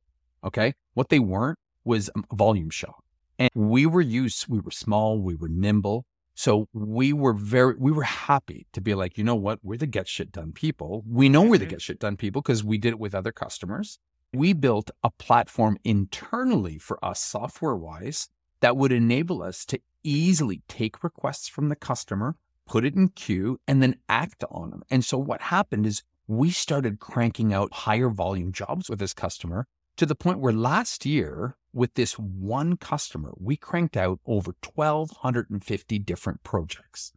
[0.43, 3.05] okay, what they weren't was a volume shop.
[3.39, 6.05] And we were used, we were small, we were nimble.
[6.34, 9.61] So we were very, we were happy to be like, you know what?
[9.62, 11.03] We're the get shit done people.
[11.09, 11.70] We know we're the Mhm.
[11.70, 13.99] get shit done people because we did it with other customers.
[14.34, 18.28] We built a platform internally for us software wise
[18.61, 23.59] that would enable us to easily take requests from the customer, put it in queue,
[23.66, 24.82] and then act on them.
[24.91, 29.66] And so what happened is we started cranking out higher volume jobs with this customer
[29.97, 35.99] to the point where last year, with this one customer, we cranked out over 1,250
[36.01, 37.12] different projects.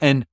[0.00, 0.26] And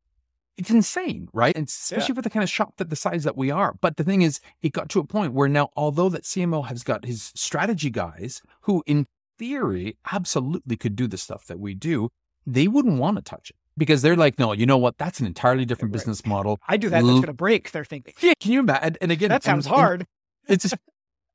[0.57, 1.55] it's insane, right?
[1.55, 3.75] And especially for the kind of shop that the size that we are.
[3.79, 6.83] But the thing is, it got to a point where now, although that CMO has
[6.83, 9.05] got his strategy guys who, in
[9.37, 12.09] theory, absolutely could do the stuff that we do,
[12.45, 14.99] they wouldn't want to touch it because they're like, no, you know what?
[14.99, 16.59] That's an entirely different business model.
[16.67, 17.71] I do that, that's going to break.
[17.71, 18.97] They're thinking, Yeah, can you imagine?
[19.01, 20.05] And again, that sounds and hard.
[20.47, 20.75] It's just,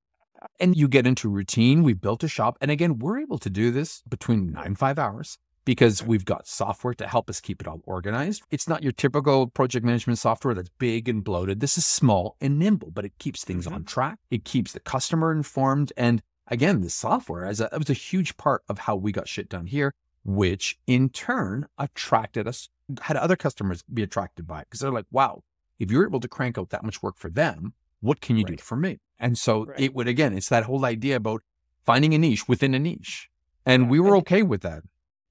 [0.60, 1.82] and you get into routine.
[1.82, 4.98] We built a shop, and again, we're able to do this between nine and five
[4.98, 8.42] hours because we've got software to help us keep it all organized.
[8.50, 11.60] It's not your typical project management software that's big and bloated.
[11.60, 13.76] This is small and nimble, but it keeps things mm-hmm.
[13.76, 14.18] on track.
[14.30, 18.62] It keeps the customer informed, and again, the software as a, was a huge part
[18.68, 19.92] of how we got shit done here,
[20.24, 22.68] which in turn attracted us,
[23.02, 25.42] had other customers be attracted by it because they're like, wow,
[25.78, 28.56] if you're able to crank out that much work for them, what can you do
[28.56, 28.98] for me?
[29.18, 29.80] And so Right.
[29.80, 31.42] it would, again, it's that whole idea about
[31.84, 33.28] finding a niche within a niche.
[33.66, 34.82] And Yeah, we were okay with that.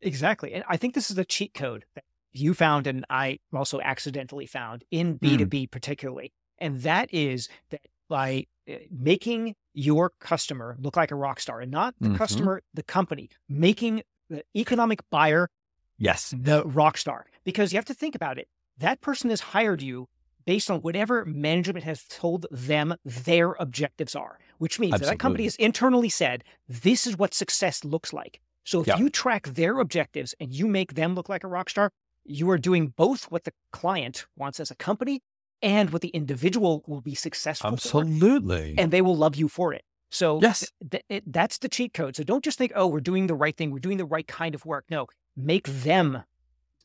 [0.01, 0.53] Exactly.
[0.53, 4.45] And I think this is a cheat code that you found and I also accidentally
[4.47, 5.19] found in Mm.
[5.19, 6.33] B2B particularly.
[6.57, 11.71] And that is that by uh, making your customer look like a rock star and
[11.71, 12.17] not the Mhm.
[12.17, 15.49] customer, the company, making the economic buyer
[15.97, 16.33] Yes.
[16.37, 17.25] the rock star.
[17.43, 18.47] Because you have to think about it.
[18.77, 20.07] That person has hired you
[20.45, 25.43] based on whatever management has told them their objectives are, which means that, that company
[25.45, 28.41] has internally said, this is what success looks like.
[28.65, 28.97] So if Yeah.
[28.97, 31.91] you track their objectives and you make them look like a rock star,
[32.25, 35.21] you are doing both what the client wants as a company
[35.61, 38.75] and what the individual will be successful for Absolutely.
[38.77, 39.83] and they will love you for it.
[40.13, 40.71] So Yes.
[40.91, 42.15] th- it, that's the cheat code.
[42.15, 44.53] So don't just think, oh, we're doing the right thing, we're doing the right kind
[44.55, 44.85] of work.
[44.89, 46.23] No, make them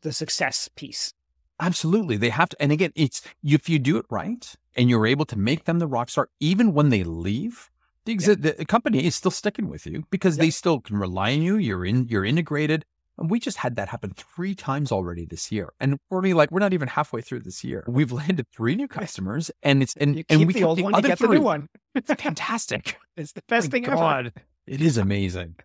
[0.00, 1.12] the success piece.
[1.60, 2.16] Absolutely.
[2.16, 2.62] They have to.
[2.62, 5.86] And again, it's if you do it right and you're able to make them the
[5.86, 7.68] rock star, even when they leave,
[8.04, 11.42] The, exi- the company is still sticking with you because they still can rely on
[11.42, 11.56] you.
[11.58, 12.84] You're in, you're integrated.
[13.18, 15.72] And we just had that happen three times already this year.
[15.80, 17.84] And we're only like, we're not even halfway through this year.
[17.86, 20.92] We've landed three new customers and it's, and, You and we the old the one,
[20.92, 21.68] you other get the new one.
[21.94, 22.96] It's fantastic.
[23.16, 23.96] It's the best My thing ever.
[23.96, 24.32] God,
[24.66, 25.56] it is amazing.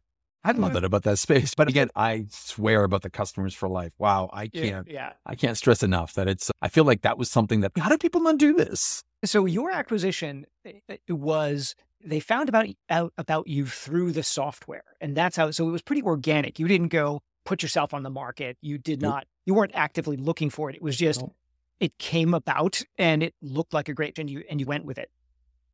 [0.45, 1.55] I love that about that space.
[1.55, 3.93] But again, I swear about the customers for life.
[3.97, 4.29] Wow.
[4.33, 5.13] I can't, yeah.
[5.25, 7.97] I can't stress enough that it's, I feel like that was something that, how do
[7.97, 9.03] people not do this?
[9.23, 11.75] So your acquisition uh, uh, was
[12.05, 15.51] they found about out about you through the software, and that's how.
[15.51, 16.59] So it was pretty organic.
[16.59, 18.57] You didn't go put yourself on the market.
[18.61, 19.11] You did Nope.
[19.11, 19.27] not.
[19.45, 20.75] You weren't actively looking for it.
[20.75, 21.35] It was just Nope.
[21.79, 24.97] it came about, and it looked like a great, and you and you went with
[24.97, 25.11] it.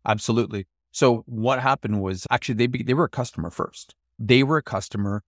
[0.05, 0.65] Absolutely.
[0.91, 3.95] So what happened was actually they they were a customer first.
[4.17, 5.23] They were a customer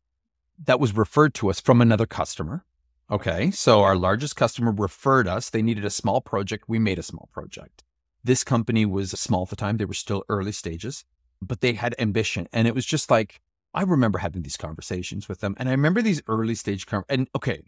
[0.65, 2.65] that was referred to us from another customer.
[3.09, 3.51] Okay.
[3.51, 5.49] So our largest customer referred us.
[5.49, 6.65] They needed a small project.
[6.67, 7.83] We made a small project.
[8.23, 9.77] This company was small at the time.
[9.77, 11.03] They were still early stages,
[11.41, 12.47] but they had ambition.
[12.53, 13.41] And it was just like,
[13.73, 15.55] I remember having these conversations with them.
[15.57, 17.63] And I remember these early stage, con- and okay,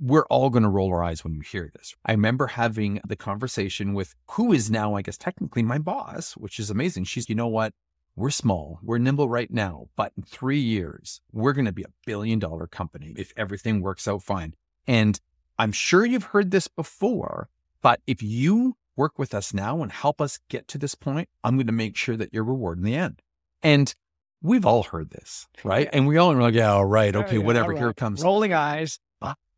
[0.00, 1.94] we're all going to roll our eyes when we hear this.
[2.04, 6.58] I remember having the conversation with who is now, I guess, technically my boss, which
[6.58, 7.04] is amazing.
[7.04, 7.72] She's, you know what?
[8.14, 11.92] We're small, we're nimble right now, but in three years, we're going to be a
[12.04, 14.54] billion dollar company if everything works out fine.
[14.86, 15.18] And
[15.58, 17.48] I'm sure you've heard this before,
[17.80, 21.56] but if you work with us now and help us get to this point, I'm
[21.56, 23.22] going to make sure that you're rewarded in the end.
[23.62, 23.94] And
[24.42, 25.84] we've all heard this, right?
[25.84, 25.90] Yeah.
[25.94, 27.96] And we all are like, yeah, all right, Oh, okay, yeah, whatever, all here it
[27.96, 28.22] comes.
[28.22, 28.98] Rolling eyes.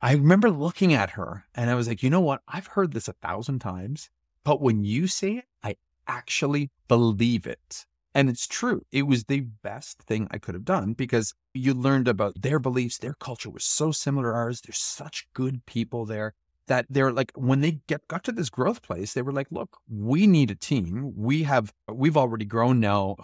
[0.02, 2.42] I remember looking at her and I was like, you know what?
[2.46, 4.10] I've heard this a thousand times,
[4.44, 5.76] but when you say it, I
[6.06, 7.86] actually believe it.
[8.14, 8.84] And it's true.
[8.92, 12.98] It was the best thing I could have done because you learned about their beliefs.
[12.98, 14.60] Their culture was so similar to ours.
[14.60, 16.34] There's such good people there
[16.66, 19.78] that they're like, when they get got to this growth place, they were like, look,
[19.88, 21.14] we need a team.
[21.16, 23.16] We have, we've already grown now.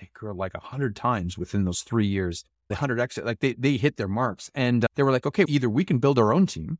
[0.00, 2.42] They grew like a hundred times within those three years.
[2.68, 5.68] The hundred exit, like they, they hit their marks and they were like okay either
[5.68, 6.78] we can build our own team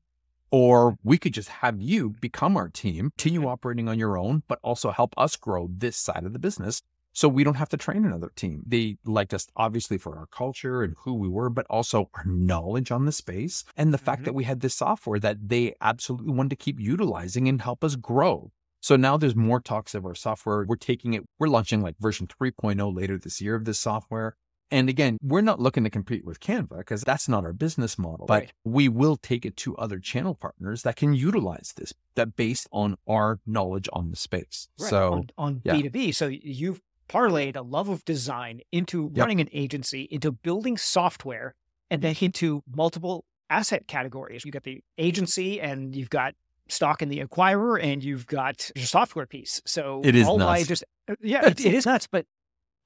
[0.52, 4.58] or we could just have you become our team continue operating on your own but
[4.62, 6.80] also help us grow this side of the business
[7.12, 8.62] so we don't have to train another team.
[8.64, 12.92] They liked us obviously for our culture and who we were but also our knowledge
[12.92, 14.26] on the space and the fact Mhm.
[14.26, 17.96] that we had this software that they absolutely wanted to keep utilizing and help us
[17.96, 20.64] grow so now there's more talks of our software.
[20.66, 24.36] We're taking it, we're launching like version 3.0 later this year of this software.
[24.72, 28.26] And again, we're not looking to compete with Canva because that's not our business model.
[28.26, 28.52] But Right.
[28.64, 32.96] we will take it to other channel partners that can utilize this, that based on
[33.08, 34.68] our knowledge on the space.
[34.78, 35.74] Right, So on, on yeah.
[35.74, 36.14] B2B.
[36.14, 39.16] So you've parlayed a love of design into Yep.
[39.20, 41.56] running an agency, into building software,
[41.90, 44.44] and then into multiple asset categories.
[44.44, 46.34] You've got the agency and you've got
[46.70, 49.60] stock in the acquirer and you've got your software piece.
[49.66, 50.68] So It is all by nuts.
[50.68, 52.26] just uh, yeah, it, it is nuts, but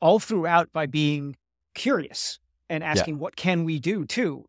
[0.00, 1.36] all throughout by being
[1.74, 4.44] curious and asking what can we do too.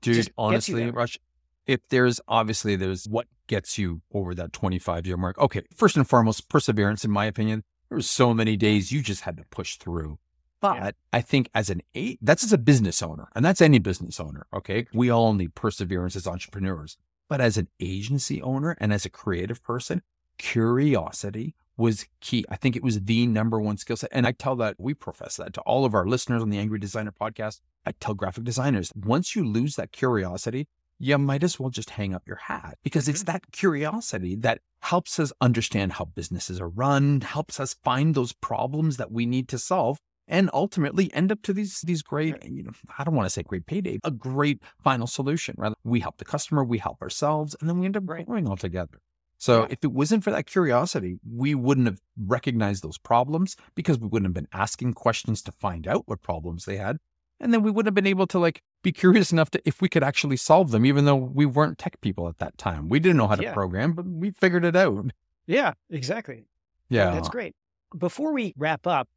[0.00, 0.90] dude, just honestly.
[0.90, 1.18] Rush,
[1.66, 5.38] if there's obviously there's what gets you over that 25 year mark.
[5.38, 5.62] Okay.
[5.76, 7.62] First and foremost, perseverance, in my opinion.
[7.88, 10.18] There were so many days you just had to push through.
[10.60, 10.90] But Yeah.
[11.12, 14.46] I think as an eight, that's as a business owner, and that's any business owner.
[14.52, 14.86] Okay.
[14.92, 16.96] We all need perseverance as entrepreneurs.
[17.28, 20.02] But as an agency owner and as a creative person,
[20.38, 22.44] curiosity was key.
[22.48, 24.10] I think it was the number one skill set.
[24.12, 26.78] And I tell that we profess that to all of our listeners on the Angry
[26.78, 27.60] Designer podcast.
[27.84, 30.68] I tell graphic designers once you lose that curiosity,
[30.98, 33.32] you might as well just hang up your hat because it's mm-hmm.
[33.32, 38.96] that curiosity that helps us understand how businesses are run, helps us find those problems
[38.96, 39.98] that we need to solve
[40.28, 43.42] and ultimately end up to these these great you know i don't want to say
[43.42, 47.68] great payday a great final solution rather we help the customer we help ourselves and
[47.68, 48.98] then we end up growing all together
[49.38, 49.66] so Yeah.
[49.70, 54.26] if it wasn't for that curiosity we wouldn't have recognized those problems because we wouldn't
[54.28, 56.98] have been asking questions to find out what problems they had
[57.38, 59.88] and then we wouldn't have been able to like be curious enough to if we
[59.88, 63.16] could actually solve them even though we weren't tech people at that time we didn't
[63.18, 63.52] know how to Yeah.
[63.52, 65.10] program but we figured it out
[65.46, 66.46] Yeah, exactly.
[66.88, 67.54] yeah That's great.
[67.96, 69.08] Before we wrap up,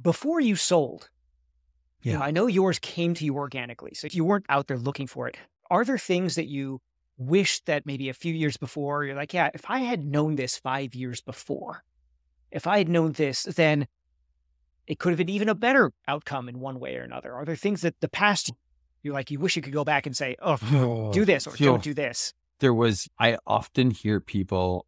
[0.00, 1.10] before you sold,
[2.02, 2.24] you know, Yeah.
[2.26, 5.36] I know yours came to you organically, so you weren't out there looking for it.
[5.70, 6.80] Are there things that you
[7.18, 10.56] wish that maybe a few years before you're like, yeah, if I had known this
[10.58, 11.82] five years before,
[12.50, 13.88] if I had known this, then
[14.86, 17.32] it could have been even a better outcome in one way or another.
[17.32, 18.52] Are there things that the past
[19.02, 21.82] you're like you wish you could go back and say, oh, do this or don't
[21.82, 22.32] do this?
[22.58, 24.86] there was i often hear people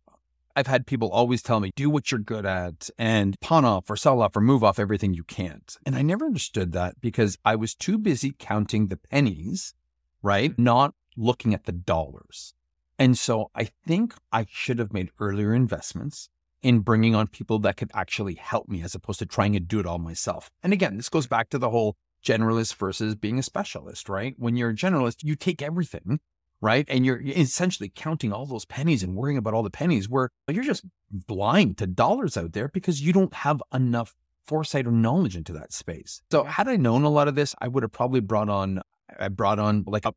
[0.59, 3.97] i've had people always tell me do what you're good at and pawn off or
[3.97, 7.55] sell off or move off everything you can't and i never understood that because i
[7.55, 9.75] was too busy counting the pennies
[10.23, 10.65] right mm-hmm.
[10.65, 12.55] not looking at the dollars
[12.99, 16.29] and so i think i should have made earlier investments
[16.63, 19.79] in bringing on people that could actually help me as opposed to trying to do
[19.79, 20.51] it all myself.
[20.63, 24.35] And again, this goes back to the whole generalist versus being a specialist, right?
[24.39, 26.19] When you're a generalist, you take everything,
[26.61, 26.85] right?
[26.89, 30.65] And you're essentially counting all those pennies and worrying about all the pennies where you're
[30.65, 34.15] just blind to dollars out there because you don't have enough
[34.47, 36.23] foresight or knowledge into that space.
[36.31, 38.81] So had I known a lot of this, I would have probably brought on,
[39.19, 40.15] I brought on like a,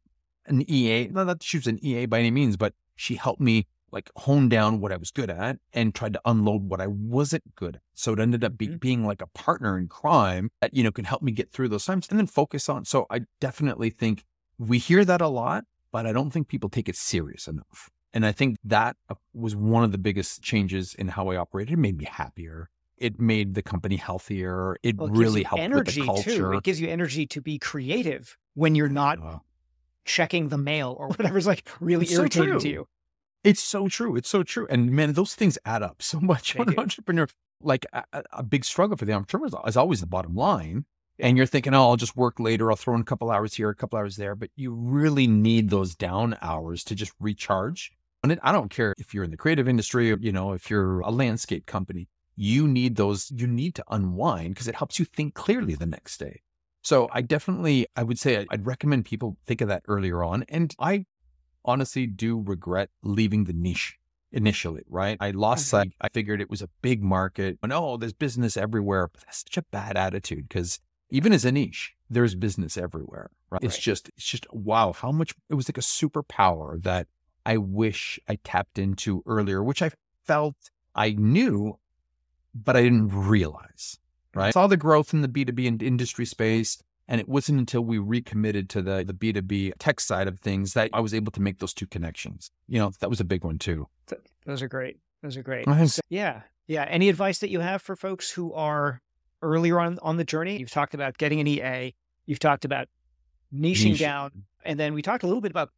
[0.47, 3.67] an EA, not that she was an EA by any means, but she helped me
[3.91, 7.55] like hone down what I was good at and tried to unload what I wasn't
[7.55, 7.81] good at.
[7.93, 8.77] So it ended up be, mm-hmm.
[8.77, 11.85] being like a partner in crime that, you know, can help me get through those
[11.85, 12.85] times and then focus on.
[12.85, 14.23] So I definitely think
[14.57, 17.89] we hear that a lot, but I don't think people take it serious enough.
[18.13, 21.73] And I think that uh, was one of the biggest changes in how I operated.
[21.73, 22.69] It made me happier.
[22.97, 24.77] It made the company healthier.
[24.83, 26.51] It well, it really helped energy with the culture.
[26.51, 26.57] Too.
[26.57, 29.39] It gives you energy to be creative when you're not uh,
[30.05, 32.87] checking the mail or whatever's like really irritating so to you.
[33.43, 34.15] It's so true.
[34.15, 34.67] It's so true.
[34.69, 36.55] And man, those things add up so much.
[36.55, 37.27] An entrepreneur,
[37.61, 40.85] like a, a, big struggle for the entrepreneur is always the bottom line.
[41.21, 42.71] And you're thinking, oh, I'll just work later.
[42.71, 44.35] I'll throw in a couple hours here, a couple hours there.
[44.35, 47.91] But you really need those down hours to just recharge.
[48.23, 50.99] And I don't care if you're in the creative industry or, you know, if you're
[51.01, 55.33] a landscape company, you need those, you need to unwind because it helps you think
[55.33, 56.41] clearly the next day.
[56.83, 60.43] So I definitely, I would say I'd recommend people think of that earlier on.
[60.49, 61.05] And I
[61.63, 63.97] honestly do regret leaving the niche
[64.31, 65.17] initially, right?
[65.19, 65.77] I lost mm-hmm.
[65.77, 65.93] sight.
[66.01, 67.59] I figured it was a big market.
[67.61, 69.09] And oh, there's business everywhere.
[69.13, 70.79] But that's such a bad attitude because
[71.11, 73.29] even as a niche, there's business everywhere.
[73.49, 73.61] Right?
[73.61, 73.63] right?
[73.63, 77.07] It's just, it's just wow, how much it was like a superpower that
[77.45, 79.91] I wish I tapped into earlier, which I
[80.25, 80.55] felt
[80.95, 81.77] I knew,
[82.53, 83.97] but I didn't realize.
[84.33, 84.47] Right.
[84.47, 86.81] I saw the growth in the B2B industry space.
[87.07, 90.91] And it wasn't until we recommitted to the, the B2B tech side of things that
[90.93, 92.51] I was able to make those two connections.
[92.69, 93.89] You know, that was a big one too.
[94.45, 94.97] Those are great.
[95.21, 95.65] Those are great.
[95.89, 96.43] So, yeah.
[96.67, 96.85] Yeah.
[96.87, 99.01] Any advice that you have for folks who are
[99.41, 100.57] earlier on on the journey?
[100.57, 101.93] You've talked about getting an EA.
[102.25, 102.87] You've talked about
[103.53, 103.99] niching Niche.
[103.99, 104.43] down.
[104.63, 105.69] And then we talked a little bit about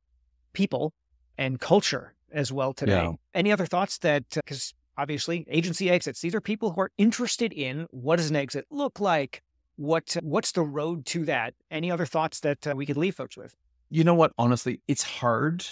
[0.54, 0.94] people
[1.38, 3.04] and culture as well today.
[3.04, 3.14] Yeah.
[3.34, 7.54] Any other thoughts that, because uh, obviously agency exits, these are people who are interested
[7.54, 9.42] in what does an exit look like?
[9.76, 11.56] What what's the road to that?
[11.72, 13.56] Any other thoughts that uh, we could leave folks with?
[13.90, 14.32] You know what?
[14.38, 15.66] Honestly, it's hard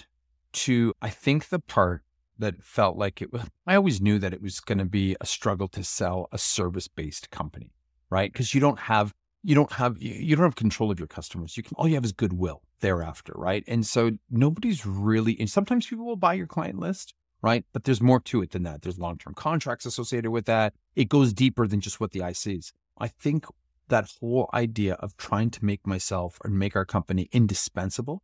[0.53, 0.93] to.
[1.01, 2.01] I think the part
[2.39, 3.43] that felt like it was.
[3.67, 6.87] I always knew that it was going to be a struggle to sell a service
[6.87, 7.71] based company,
[8.11, 8.31] right?
[8.31, 11.57] Because you don't have you don't have you don't have control of your customers.
[11.57, 13.63] You can all you have is goodwill thereafter, right?
[13.67, 15.39] And so nobody's really.
[15.39, 17.65] And sometimes people will buy your client list, right?
[17.73, 18.83] But there's more to it than that.
[18.83, 20.73] There's long term contracts associated with that.
[20.95, 22.73] It goes deeper than just what the eye sees.
[22.99, 23.45] I think
[23.87, 28.21] that whole idea of trying to make myself or make our company indispensable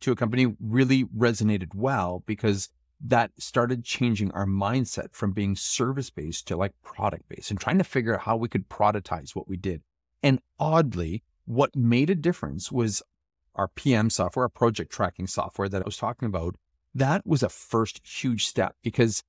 [0.00, 2.68] to a company really resonated well because
[3.00, 7.78] that started changing our mindset from being service based to like product based and trying
[7.78, 9.82] to figure out how we could productize what we did.
[10.22, 13.02] And oddly, what made a difference was
[13.54, 16.56] our PM software, our project tracking software that I was talking about.
[16.94, 19.22] That was a first huge step because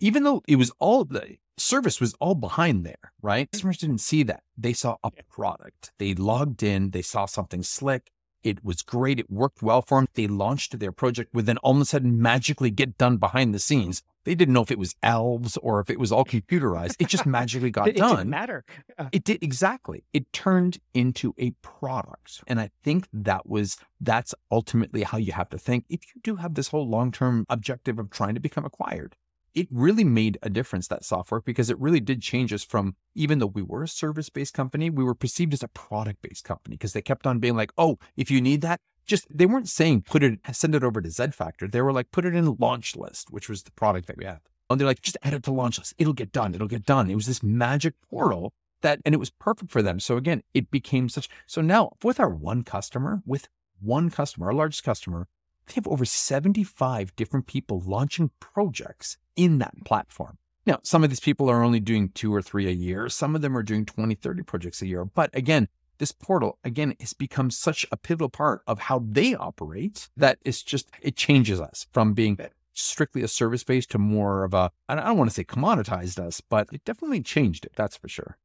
[0.00, 3.50] even though it was all the service was all behind there, right?
[3.52, 4.42] Customers didn't see that.
[4.56, 5.92] They saw a product.
[5.98, 8.10] They logged in, they saw something slick.
[8.42, 9.18] It was great.
[9.18, 10.08] It worked well for them.
[10.14, 13.58] They launched their project with then all of a sudden magically get done behind the
[13.58, 14.02] scenes.
[14.24, 16.96] They didn't know if it was elves or if it was all computerized.
[16.98, 18.12] It just magically got it, done.
[18.12, 18.64] It didn't matter.
[18.98, 20.04] Uh, it did exactly.
[20.12, 22.42] It turned into a product.
[22.46, 26.36] And I think that was that's ultimately how you have to think if you do
[26.36, 29.16] have this whole long-term objective of trying to become acquired
[29.54, 33.38] it really made a difference, that software, because it really did change us from even
[33.38, 36.76] though we were a service based company, we were perceived as a product based company
[36.76, 40.02] because they kept on being like, oh, if you need that, just they weren't saying
[40.02, 41.68] put it, send it over to Z Factor.
[41.68, 44.40] They were like, put it in launch list, which was the product that we have.
[44.70, 45.94] And they're like, just add it to launch list.
[45.98, 46.54] It'll get done.
[46.54, 47.10] It'll get done.
[47.10, 50.00] It was this magic portal that, and it was perfect for them.
[50.00, 51.28] So again, it became such.
[51.46, 53.48] So now with our one customer, with
[53.80, 55.26] one customer, our largest customer,
[55.66, 60.38] they have over 75 different people launching projects in that platform.
[60.64, 63.08] Now, some of these people are only doing two or three a year.
[63.08, 65.04] Some of them are doing 20, 30 projects a year.
[65.04, 70.08] But again, this portal, again, has become such a pivotal part of how they operate
[70.16, 72.38] that it's just, it changes us from being
[72.72, 76.40] strictly a service based to more of a, I don't want to say commoditized us,
[76.40, 77.72] but it definitely changed it.
[77.74, 78.38] That's for sure.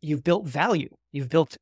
[0.00, 0.94] You've built value.
[1.12, 1.56] You've built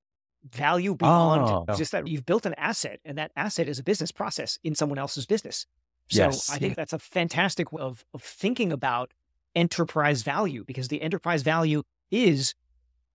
[0.49, 1.75] value beyond oh.
[1.77, 4.99] just that you've built an asset and that asset is a business process in someone
[4.99, 5.67] else's business.
[6.09, 6.51] So yes.
[6.51, 9.13] I think that's a fantastic way of, of thinking about
[9.55, 12.55] enterprise value because the enterprise value is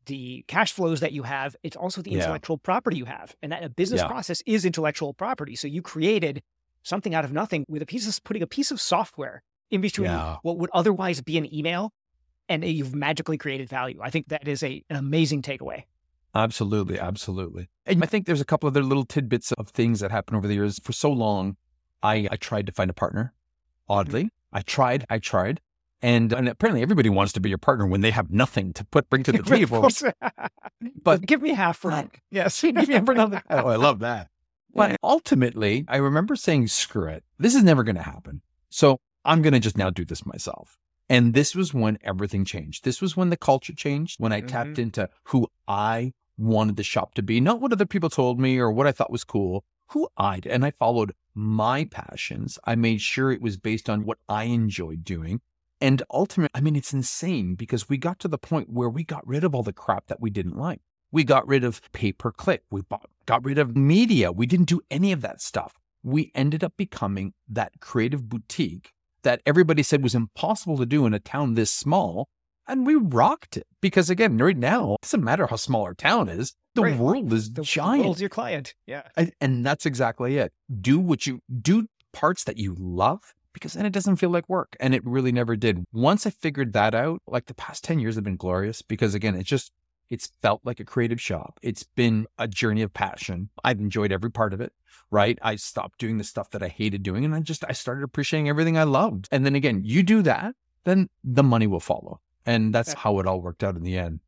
[0.06, 1.56] the cash flows that you have.
[1.64, 2.66] It's also the intellectual yeah.
[2.66, 3.36] property you have.
[3.42, 4.08] And that a business yeah.
[4.08, 5.56] process is intellectual property.
[5.56, 6.42] So you created
[6.84, 10.12] something out of nothing with a piece of putting a piece of software in between
[10.12, 10.38] yeah.
[10.44, 11.92] what would otherwise be an email
[12.48, 14.00] and you've magically created value.
[14.02, 15.84] I think that is a, an amazing takeaway.
[16.36, 17.70] Absolutely, absolutely.
[17.86, 20.56] And I think there's a couple other little tidbits of things that happened over the
[20.56, 20.80] years.
[20.84, 21.56] For so long,
[22.04, 23.34] I, I tried to find a partner.
[23.88, 25.62] Oddly, I tried, I tried.
[26.02, 29.10] And, and apparently everybody wants to be your partner when they have nothing to put
[29.10, 29.88] bring to the table.
[31.04, 32.10] but give me half for it.
[32.32, 33.42] Yes, give me for another.
[33.50, 34.30] oh, I love that.
[34.74, 37.24] But ultimately, I remember saying, screw it.
[37.40, 38.42] This is never going to happen.
[38.70, 40.78] So I'm going to just now do this myself.
[41.08, 42.84] And this was when everything changed.
[42.84, 44.48] This was when the culture changed, when I mm-hmm.
[44.48, 48.58] tapped into who I wanted the shop to be, not what other people told me
[48.58, 50.52] or what I thought was cool, who I did.
[50.52, 52.58] And I followed my passions.
[52.66, 55.42] I made sure it was based on what I enjoyed doing.
[55.82, 59.28] And ultimately, I mean, it's insane because we got to the point where we got
[59.28, 60.82] rid of all the crap that we didn't like.
[61.12, 62.64] We got rid of pay per click.
[62.72, 64.32] We bought, got rid of media.
[64.32, 65.76] We didn't do any of that stuff.
[66.04, 68.92] We ended up becoming that creative boutique
[69.24, 72.30] that everybody said was impossible to do in a town this small.
[72.68, 76.30] And we rocked it because again, right now, it doesn't matter how small our town
[76.30, 76.54] is.
[76.74, 76.98] The right.
[76.98, 78.04] world is the giant.
[78.04, 78.74] world's your client.
[78.86, 79.04] Yeah.
[79.16, 80.52] And, and that's exactly it.
[80.82, 84.76] Do what you do parts that you love because then it doesn't feel like work.
[84.80, 85.86] And it really never did.
[85.94, 89.36] Once I figured that out, like the past 10 years have been glorious because again,
[89.36, 89.72] it's just,
[90.10, 91.60] it's felt like a creative shop.
[91.62, 93.50] It's been a journey of passion.
[93.64, 94.74] I've enjoyed every part of it,
[95.10, 95.40] right?
[95.42, 98.50] I stopped doing the stuff that I hated doing and I just, I started appreciating
[98.50, 99.30] everything I loved.
[99.32, 100.54] And then again, you do that,
[100.84, 102.20] then the money will follow.
[102.46, 104.20] And that's how it all worked out in the end.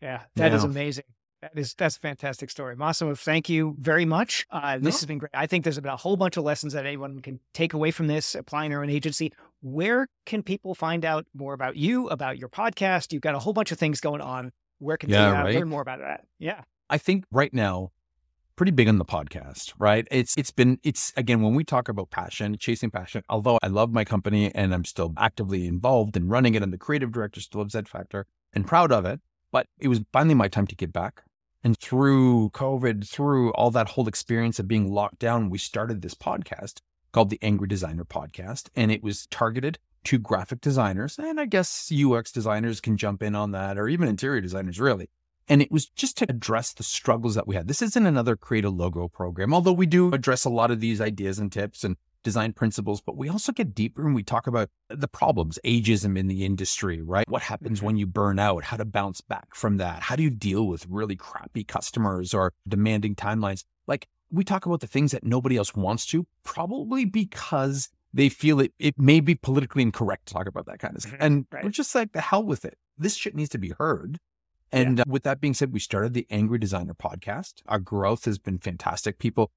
[0.00, 1.04] Yeah, that is amazing.
[1.42, 3.14] That is that's a fantastic story, Massimo.
[3.14, 4.46] Thank you very much.
[4.50, 4.90] Uh, this no.
[4.90, 5.30] has been great.
[5.32, 8.08] I think there's about a whole bunch of lessons that anyone can take away from
[8.08, 9.32] this, applying their own agency.
[9.62, 13.12] Where can people find out more about you, about your podcast?
[13.12, 14.52] You've got a whole bunch of things going on.
[14.80, 15.54] Where can yeah, they uh, right?
[15.56, 16.26] learn more about that?
[16.38, 17.92] Yeah, I think right now,
[18.60, 19.72] pretty big on the podcast.
[19.78, 20.06] Right?
[20.10, 23.22] It's it's been it's again when we talk about passion, chasing passion.
[23.30, 26.76] Although I love my company and I'm still actively involved in running it, and the
[26.76, 29.20] creative director still of Z Factor and proud of it.
[29.50, 31.22] But it was finally my time to get back
[31.64, 36.14] and through COVID, through all that whole experience of being locked down, we started this
[36.14, 36.80] podcast
[37.12, 38.68] called the Angry Designer Podcast.
[38.76, 41.18] And it was targeted to graphic designers.
[41.18, 45.08] And I guess UX designers can jump in on that, or even interior designers, really.
[45.50, 47.66] And it was just to address the struggles that we had.
[47.66, 51.00] This isn't another create a logo program, although we do address a lot of these
[51.00, 54.68] ideas and tips and design principles, but we also get deeper and we talk about
[54.88, 57.28] the problems, ageism in the industry, right?
[57.28, 57.86] What happens mm-hmm.
[57.86, 60.02] when you burn out, how to bounce back from that?
[60.02, 63.64] How do you deal with really crappy customers or demanding timelines?
[63.86, 68.60] Like we talk about the things that nobody else wants to, probably because they feel
[68.60, 71.14] it, it may be politically incorrect to talk about that kind of stuff.
[71.14, 71.22] Mm-hmm.
[71.24, 71.64] And right.
[71.64, 72.76] we're just like, the hell with it.
[72.98, 74.18] This shit needs to be heard.
[74.72, 75.02] And yeah.
[75.02, 77.62] uh, with that being said, we started the Angry Designer podcast.
[77.66, 79.18] Our growth has been fantastic.
[79.18, 79.50] People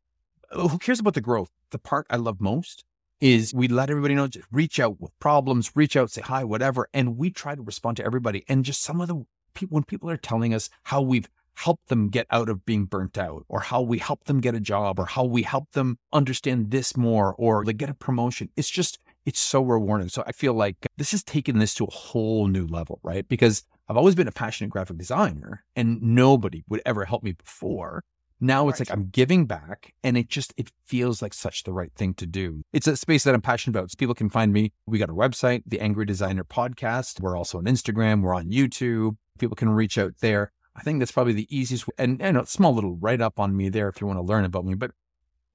[0.52, 1.50] who cares about the growth?
[1.72, 2.84] The part I love most
[3.20, 6.88] is we let everybody know, just reach out with problems, reach out, say hi, whatever.
[6.94, 8.44] And we try to respond to everybody.
[8.48, 12.10] And just some of the people, when people are telling us how we've helped them
[12.10, 15.06] get out of being burnt out or how we help them get a job or
[15.06, 19.40] how we help them understand this more or like get a promotion, it's just, it's
[19.40, 20.10] so rewarding.
[20.10, 23.28] So I feel like this has taken this to a whole new level, right?
[23.28, 28.04] Because I've always been a passionate graphic designer and nobody would ever help me before.
[28.40, 28.90] Now it's right.
[28.90, 32.26] like I'm giving back and it just it feels like such the right thing to
[32.26, 32.64] do.
[32.74, 33.92] It's a space that I'm passionate about.
[33.92, 34.74] So people can find me.
[34.86, 37.22] We got a website, the Angry Designer Podcast.
[37.22, 39.16] We're also on Instagram, we're on YouTube.
[39.40, 40.52] People can reach out there.
[40.76, 43.70] I think that's probably the easiest and, and a small little write up on me
[43.70, 44.74] there if you want to learn about me.
[44.74, 44.92] But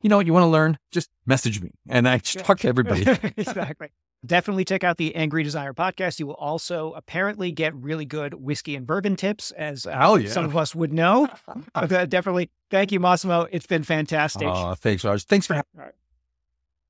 [0.00, 3.02] you know what you want to learn, just message me and I talk to everybody.
[3.36, 3.88] exactly.
[4.26, 6.18] Definitely check out the Angry Designer podcast.
[6.18, 10.28] You will also apparently get really good whiskey and bourbon tips, as uh, yeah.
[10.28, 11.28] some of us would know.
[11.74, 12.50] uh, definitely.
[12.68, 13.46] Thank you, Massimo.
[13.52, 14.48] It's been fantastic.
[14.48, 15.24] Oh, thanks, Raj.
[15.24, 15.94] Thanks for having All right.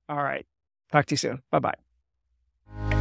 [0.09, 0.46] All right.
[0.90, 1.42] Talk to you soon.
[1.50, 2.94] Bye bye.